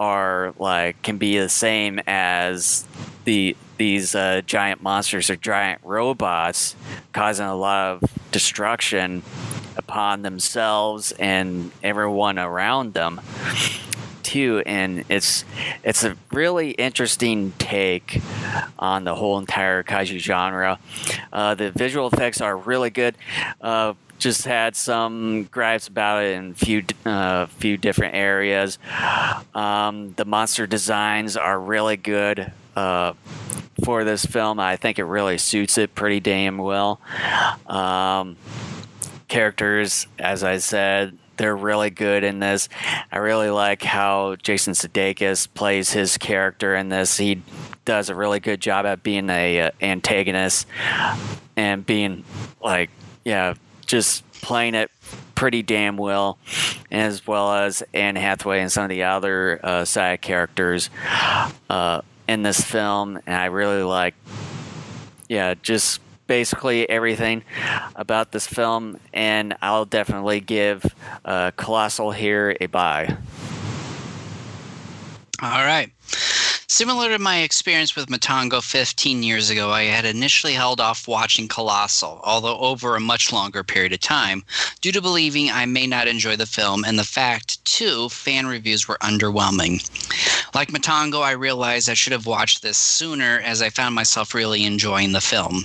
[0.00, 2.86] are like can be the same as
[3.24, 6.74] the these uh, giant monsters or giant robots
[7.12, 9.22] causing a lot of destruction
[9.76, 13.20] upon themselves and everyone around them
[14.26, 15.44] too and it's
[15.84, 18.20] it's a really interesting take
[18.76, 20.78] on the whole entire kaiju genre.
[21.32, 23.16] Uh, the visual effects are really good.
[23.60, 28.78] Uh, just had some gripes about it in a few uh, few different areas.
[29.54, 33.12] Um, the monster designs are really good uh,
[33.84, 34.58] for this film.
[34.58, 37.00] I think it really suits it pretty damn well.
[37.66, 38.36] Um,
[39.28, 42.68] characters as i said they're really good in this.
[43.10, 47.16] I really like how Jason Sudeikis plays his character in this.
[47.16, 47.42] He
[47.84, 50.66] does a really good job at being a uh, antagonist
[51.56, 52.24] and being
[52.62, 52.90] like,
[53.24, 53.54] yeah,
[53.86, 54.90] just playing it
[55.34, 56.38] pretty damn well,
[56.90, 60.90] as well as Anne Hathaway and some of the other uh, side characters
[61.70, 63.20] uh, in this film.
[63.26, 64.14] And I really like,
[65.28, 67.42] yeah, just basically everything
[67.94, 70.84] about this film, and I'll definitely give
[71.24, 73.16] uh, Colossal here a buy.
[75.42, 75.90] All right.
[76.76, 81.48] Similar to my experience with Matango 15 years ago, I had initially held off watching
[81.48, 84.44] Colossal, although over a much longer period of time,
[84.82, 88.86] due to believing I may not enjoy the film and the fact, too, fan reviews
[88.86, 89.88] were underwhelming.
[90.54, 94.64] Like Matango, I realized I should have watched this sooner as I found myself really
[94.64, 95.64] enjoying the film.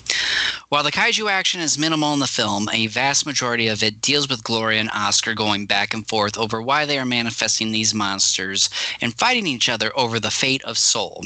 [0.69, 4.29] While the kaiju action is minimal in the film, a vast majority of it deals
[4.29, 8.69] with Gloria and Oscar going back and forth over why they are manifesting these monsters
[9.01, 11.25] and fighting each other over the fate of Seoul.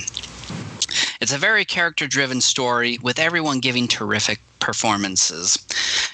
[1.19, 5.57] It's a very character driven story with everyone giving terrific performances.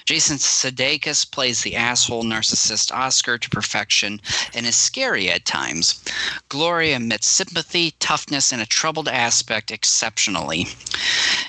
[0.04, 4.20] Jason Sudeikis plays the asshole narcissist Oscar to perfection
[4.54, 6.02] and is scary at times.
[6.48, 10.66] Gloria emits sympathy, toughness, and a troubled aspect exceptionally.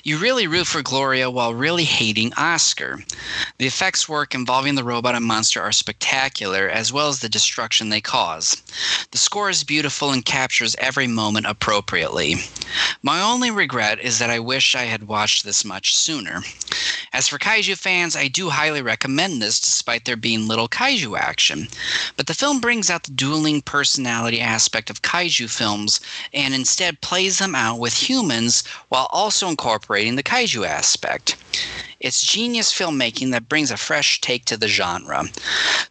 [0.03, 3.03] You really root for Gloria while really hating Oscar.
[3.57, 7.89] The effects work involving the robot and monster are spectacular, as well as the destruction
[7.89, 8.61] they cause.
[9.11, 12.35] The score is beautiful and captures every moment appropriately.
[13.01, 16.41] My only regret is that I wish I had watched this much sooner.
[17.13, 21.67] As for kaiju fans, I do highly recommend this despite there being little kaiju action.
[22.17, 25.99] But the film brings out the dueling personality aspect of kaiju films
[26.33, 31.35] and instead plays them out with humans while also incorporating the kaiju aspect.
[32.03, 35.23] It's genius filmmaking that brings a fresh take to the genre.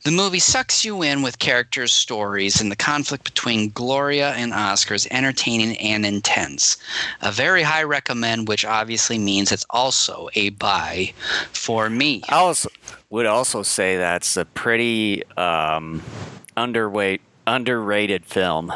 [0.04, 4.92] The movie sucks you in with characters' stories, and the conflict between Gloria and Oscar
[4.92, 6.76] is entertaining and intense.
[7.22, 11.14] A very high recommend, which obviously means it's also a buy
[11.52, 12.22] for me.
[12.28, 12.68] I also
[13.08, 16.02] would also say that's a pretty um,
[16.58, 18.70] underweight, underrated film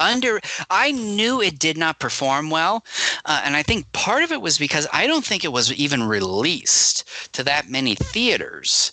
[0.00, 0.40] under
[0.70, 2.84] i knew it did not perform well
[3.26, 6.02] uh, and i think part of it was because i don't think it was even
[6.02, 8.92] released to that many theaters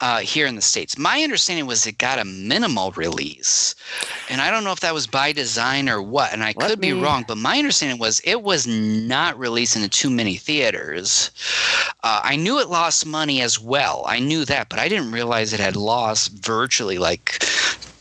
[0.00, 0.98] uh, here in the states.
[0.98, 3.74] My understanding was it got a minimal release
[4.28, 6.80] and i don't know if that was by design or what and i Let could
[6.80, 6.92] me...
[6.92, 11.30] be wrong but my understanding was it was not released into too many theaters.
[12.02, 14.04] Uh, i knew it lost money as well.
[14.06, 17.42] I knew that but i didn't realize it had lost virtually like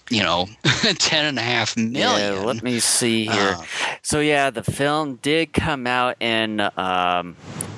[0.10, 1.96] you know, ten and a half million.
[1.96, 3.56] Yeah, let me see here.
[3.58, 3.64] Uh,
[4.02, 7.36] so yeah, the film did come out in um,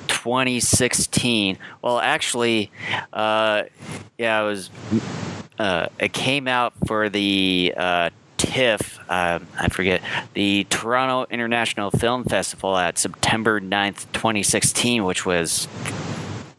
[0.08, 1.58] 2016.
[1.82, 2.70] Well, actually,
[3.12, 3.64] uh,
[4.18, 4.70] yeah, it was.
[5.58, 8.08] Uh, it came out for the uh,
[8.38, 10.00] TIFF, uh, I forget,
[10.32, 15.68] the Toronto International Film Festival at September 9th, 2016, which was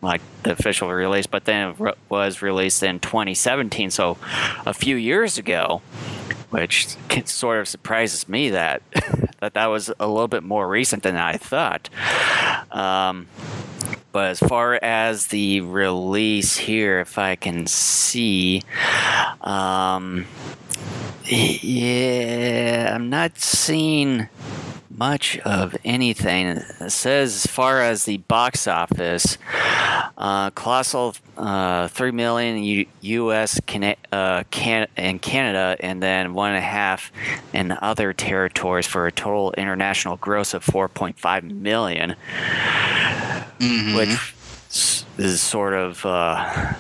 [0.01, 4.17] like the official release, but then it was released in 2017, so
[4.65, 5.81] a few years ago,
[6.49, 6.95] which
[7.25, 8.81] sort of surprises me that
[9.39, 11.89] that that was a little bit more recent than I thought.
[12.71, 13.27] Um,
[14.11, 18.61] but as far as the release here, if I can see,
[19.41, 20.25] um,
[21.23, 24.27] yeah, I'm not seeing
[24.97, 26.47] much of anything.
[26.47, 29.37] It says as far as the box office,
[30.17, 33.59] uh, Colossal uh, three million U- U.S.
[33.65, 37.11] Can- uh, Can- and Canada, and then one and a half
[37.53, 42.15] in other territories for a total international gross of 4.5 million,
[43.59, 43.95] mm-hmm.
[43.95, 44.35] which
[45.17, 46.73] is sort of uh,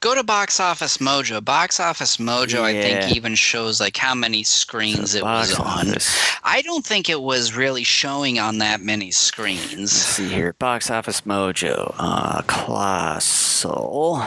[0.00, 1.44] go to Box Office Mojo.
[1.44, 2.64] Box Office Mojo, yeah.
[2.64, 5.94] I think, even shows like how many screens it was on.
[6.42, 9.76] I don't think it was really showing on that many screens.
[9.76, 14.22] Let's see here, Box Office Mojo, uh, Colossal.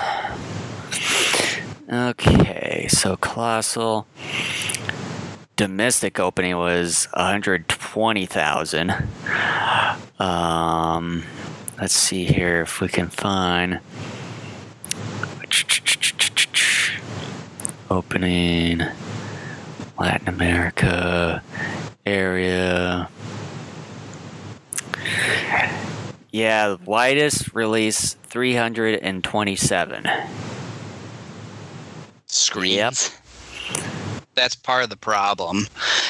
[1.92, 4.08] Okay, so Colossal
[5.56, 8.94] domestic opening was 120,000.
[10.20, 11.24] Um,
[11.80, 13.80] let's see here if we can find
[17.94, 18.82] opening
[20.00, 21.42] Latin America
[22.06, 23.08] area.
[26.32, 30.08] Yeah, widest release 327
[32.26, 32.74] screens.
[32.76, 32.94] Yep.
[34.36, 35.68] That's part of the problem.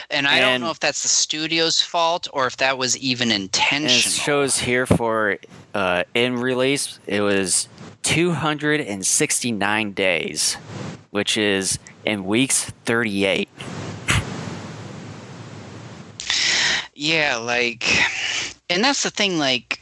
[0.09, 3.41] and I don't know if that's the studio's fault or if that was even And
[3.41, 3.99] it intentional.
[3.99, 5.37] shows here for
[5.73, 7.67] uh, in release, it was
[8.03, 10.55] 269 days,
[11.13, 13.47] which is in weeks 38.
[16.95, 17.85] Yeah, like,
[18.69, 19.37] and that's the thing.
[19.37, 19.79] Like,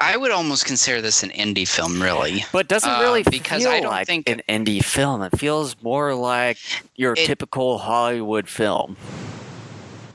[0.00, 2.44] I would almost consider this an indie film, really.
[2.52, 5.22] But it doesn't Uh, really because feel I don't like think- an indie film.
[5.22, 6.58] It feels more like
[6.96, 8.96] your It- typical Hollywood film.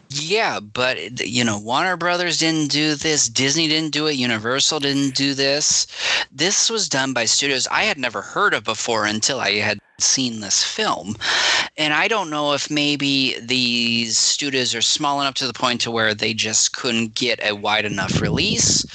[0.10, 3.28] Yeah, but you know, Warner Brothers didn't do this.
[3.30, 4.14] Disney didn't do it.
[4.14, 5.88] Universal didn't do this.
[6.32, 10.40] This was done by studios I had never heard of before until I had seen
[10.40, 11.16] this film.
[11.78, 15.92] And I don't know if maybe these studios are small enough to the point to
[15.92, 18.86] where they just couldn't get a wide enough release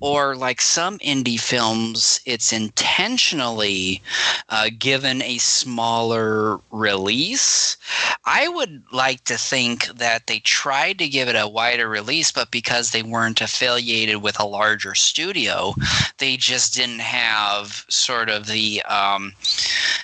[0.00, 4.02] or like some indie films it's intentionally
[4.48, 7.76] uh, given a smaller release
[8.24, 12.50] i would like to think that they tried to give it a wider release but
[12.50, 15.74] because they weren't affiliated with a larger studio
[16.18, 19.32] they just didn't have sort of the um,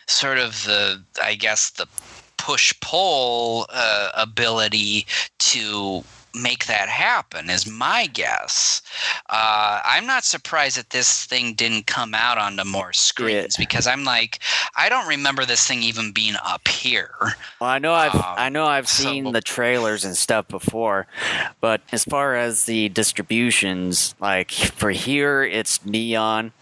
[0.07, 1.87] sort of the i guess the
[2.39, 5.07] push pull uh, ability
[5.39, 6.03] to
[6.35, 8.83] make that happen is my guess.
[9.28, 14.05] Uh, i'm not surprised that this thing didn't come out onto more screens because i'm
[14.05, 14.39] like
[14.76, 17.11] i don't remember this thing even being up here.
[17.61, 21.07] Well, I know I've Um, I know I've so- seen the trailers and stuff before,
[21.61, 26.53] but as far as the distributions, like for here it's Neon,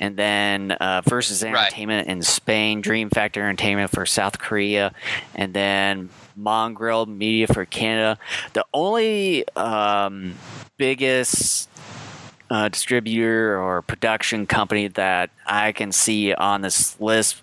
[0.00, 1.52] and then uh, Versus Right.
[1.66, 4.92] Entertainment in Spain, Dream Factor Entertainment for South Korea,
[5.34, 8.18] and then Mongrel Media for Canada.
[8.52, 10.34] The only um,
[10.76, 11.68] biggest
[12.50, 17.40] uh, distributor or production company that I can see on this list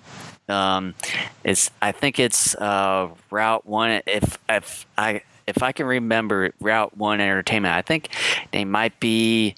[0.48, 0.96] um,
[1.44, 4.02] is I think it's uh, Route One.
[4.06, 8.10] If if I if I can remember Route One Entertainment, I think
[8.52, 9.56] they might be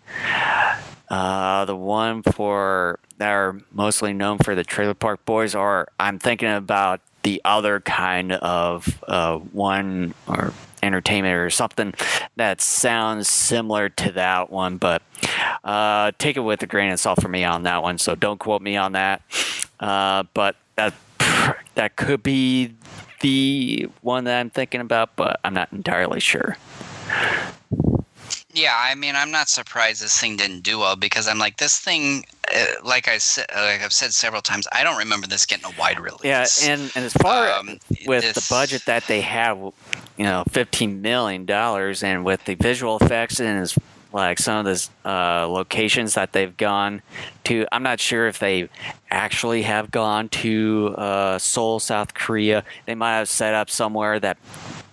[1.09, 6.17] uh, the one for that are mostly known for the Trailer Park Boys, or I'm
[6.17, 10.53] thinking about the other kind of uh, one or
[10.83, 11.93] entertainment or something
[12.35, 15.01] that sounds similar to that one, but
[15.63, 17.97] uh, take it with a grain of salt for me on that one.
[17.97, 19.21] So don't quote me on that.
[19.79, 20.93] Uh, but that
[21.75, 22.73] that could be
[23.21, 26.57] the one that I'm thinking about, but I'm not entirely sure.
[28.53, 31.79] Yeah, I mean, I'm not surprised this thing didn't do well because I'm like, this
[31.79, 35.65] thing, uh, like I said, like I've said several times, I don't remember this getting
[35.65, 36.23] a wide release.
[36.23, 40.43] Yeah, and, and as far Um, with this- the budget that they have, you know,
[40.51, 43.77] fifteen million dollars, and with the visual effects and as
[44.13, 47.01] like some of the uh, locations that they've gone
[47.45, 48.67] to, I'm not sure if they
[49.09, 52.65] actually have gone to uh, Seoul, South Korea.
[52.85, 54.37] They might have set up somewhere that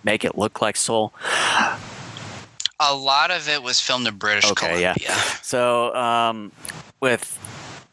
[0.05, 1.13] make it look like Seoul.
[2.79, 4.93] A lot of it was filmed in British Okay, yeah.
[4.93, 5.23] Columbia.
[5.41, 6.51] So um,
[6.99, 7.37] with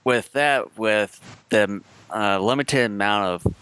[0.05, 1.80] with that, with the
[2.14, 3.55] uh, limited amount of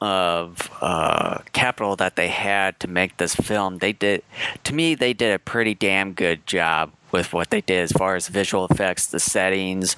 [0.00, 4.22] of uh, capital that they had to make this film, they did.
[4.64, 8.14] To me, they did a pretty damn good job with what they did as far
[8.14, 9.96] as visual effects, the settings,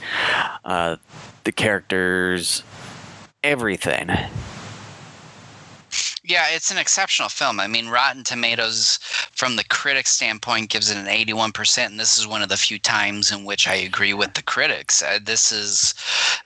[0.65, 0.97] uh,
[1.45, 2.63] the characters,
[3.43, 4.09] everything.
[6.31, 7.59] Yeah, it's an exceptional film.
[7.59, 9.01] I mean, Rotten Tomatoes,
[9.33, 12.79] from the critic standpoint, gives it an 81%, and this is one of the few
[12.79, 15.03] times in which I agree with the critics.
[15.03, 15.93] Uh, this is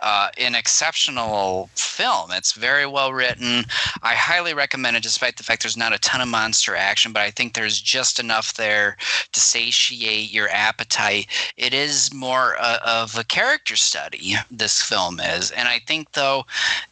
[0.00, 2.30] uh, an exceptional film.
[2.32, 3.64] It's very well written.
[4.02, 7.20] I highly recommend it, despite the fact there's not a ton of monster action, but
[7.20, 8.96] I think there's just enough there
[9.32, 11.26] to satiate your appetite.
[11.58, 15.50] It is more uh, of a character study, this film is.
[15.50, 16.46] And I think, though,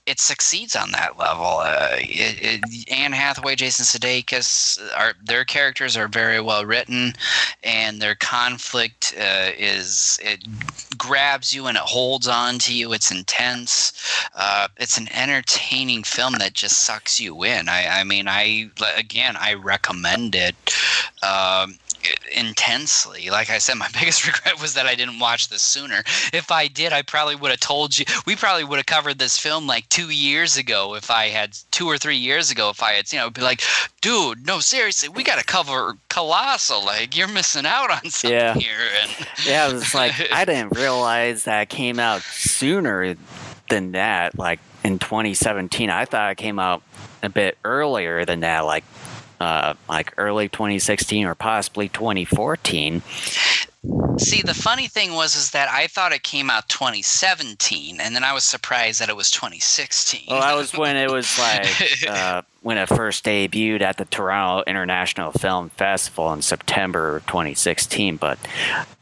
[0.05, 1.61] it succeeds on that level.
[1.63, 7.15] Uh, it, it, Anne Hathaway, Jason Sudeikis, are their characters are very well written,
[7.63, 10.41] and their conflict uh, is it
[10.99, 12.93] grabs you and it holds on to you.
[12.93, 13.93] It's intense.
[14.35, 17.69] Uh, it's an entertaining film that just sucks you in.
[17.69, 20.55] I, I mean, I again, I recommend it.
[21.23, 21.79] Um,
[22.35, 23.31] intensely.
[23.31, 26.03] Like I said, my biggest regret was that I didn't watch this sooner.
[26.33, 28.05] If I did, I probably would have told you.
[28.27, 31.87] We probably would have covered this film like two years ago if I had two
[31.87, 32.71] or three years ago.
[32.71, 33.63] If I had, you know, be like,
[34.01, 36.85] dude, no, seriously, we got to cover Colossal.
[36.85, 38.55] Like you're missing out on something Yeah.
[38.55, 38.89] here.
[39.03, 39.11] And
[39.47, 43.15] Yeah, it was like I didn't realize that came out sooner
[43.71, 44.39] than that.
[44.39, 46.83] Like in 2017, I thought it came out
[47.23, 48.85] a bit earlier than that, like
[49.43, 53.03] uh, like early 2016 or possibly 2014.
[54.19, 58.23] See, the funny thing was is that I thought it came out 2017, and then
[58.23, 60.27] I was surprised that it was 2016.
[60.29, 61.67] Well, that was when it was like
[62.09, 68.39] uh, when it first debuted at the Toronto International Film Festival in September 2016, but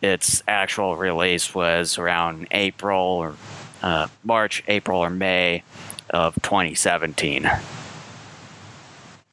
[0.00, 3.34] its actual release was around April or
[3.82, 5.64] uh, March, April, or May
[6.08, 7.42] of 2017.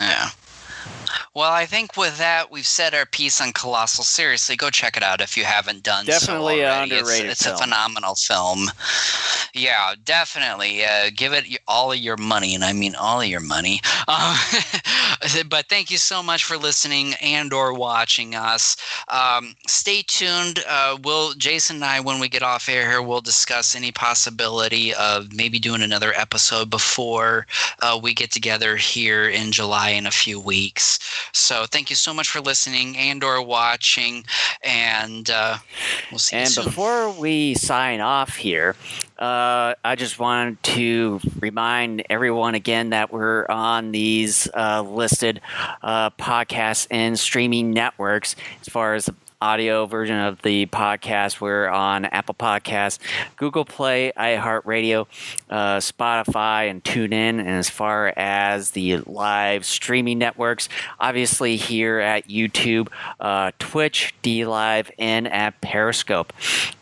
[0.01, 0.29] Yeah.
[1.37, 4.03] Well, I think with that, we've said our piece on Colossal.
[4.03, 6.61] Seriously, go check it out if you haven't done definitely so.
[6.61, 7.53] Definitely underrated It's, film.
[7.53, 8.71] it's a phenomenal film.
[9.53, 10.83] Yeah, definitely.
[10.83, 13.81] Uh, give it all of your money, and I mean all of your money.
[14.09, 14.37] Um,
[15.49, 18.77] but thank you so much for listening and or watching us.
[19.09, 20.63] Um, stay tuned.
[20.65, 24.93] Uh, we'll Jason and I, when we get off air here, we'll discuss any possibility
[24.93, 27.47] of maybe doing another episode before
[27.81, 30.99] uh, we get together here in July in a few weeks.
[31.33, 34.25] So thank you so much for listening and or watching,
[34.63, 35.57] and uh,
[36.11, 36.65] we'll see and you soon.
[36.65, 38.75] before we sign off here,
[39.19, 45.41] uh, I just wanted to remind everyone again that we're on these uh, listed
[45.81, 49.09] uh, podcasts and streaming networks as far as
[49.41, 51.39] audio version of the podcast.
[51.39, 52.99] We're on Apple Podcasts,
[53.35, 55.05] Google Play, iHeartRadio,
[55.49, 57.39] uh, Spotify, and TuneIn.
[57.39, 60.69] And as far as the live streaming networks,
[60.99, 62.89] obviously here at YouTube,
[63.19, 66.33] uh, Twitch, DLive, and at Periscope.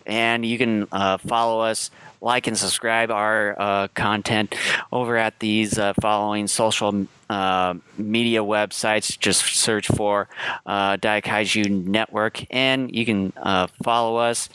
[0.06, 1.92] And you can uh, follow us
[2.22, 4.56] like and subscribe our uh, content
[4.92, 9.18] over at these uh, following social uh, media websites.
[9.18, 10.28] Just search for
[10.66, 14.50] uh, Daikaiju Network, and you can uh, follow us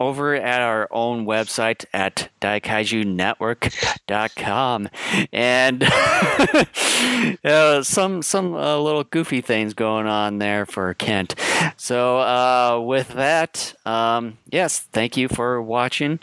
[0.00, 4.88] over at our own website at daikaijunetwork.com.
[5.32, 5.84] And
[7.44, 11.34] uh, some some uh, little goofy things going on there for Kent.
[11.76, 16.18] So uh, with that, um, yes, thank you for watching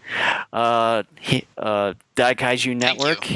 [0.52, 3.28] uh, he, uh, Daikaiju Network.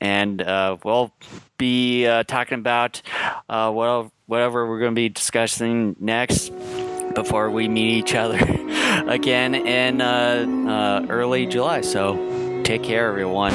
[0.00, 1.12] And uh, we'll
[1.58, 3.02] be uh, talking about
[3.48, 6.50] uh, what, whatever we're going to be discussing next
[7.14, 8.38] before we meet each other
[9.06, 11.80] again in uh, uh, early July.
[11.80, 13.54] So take care, everyone.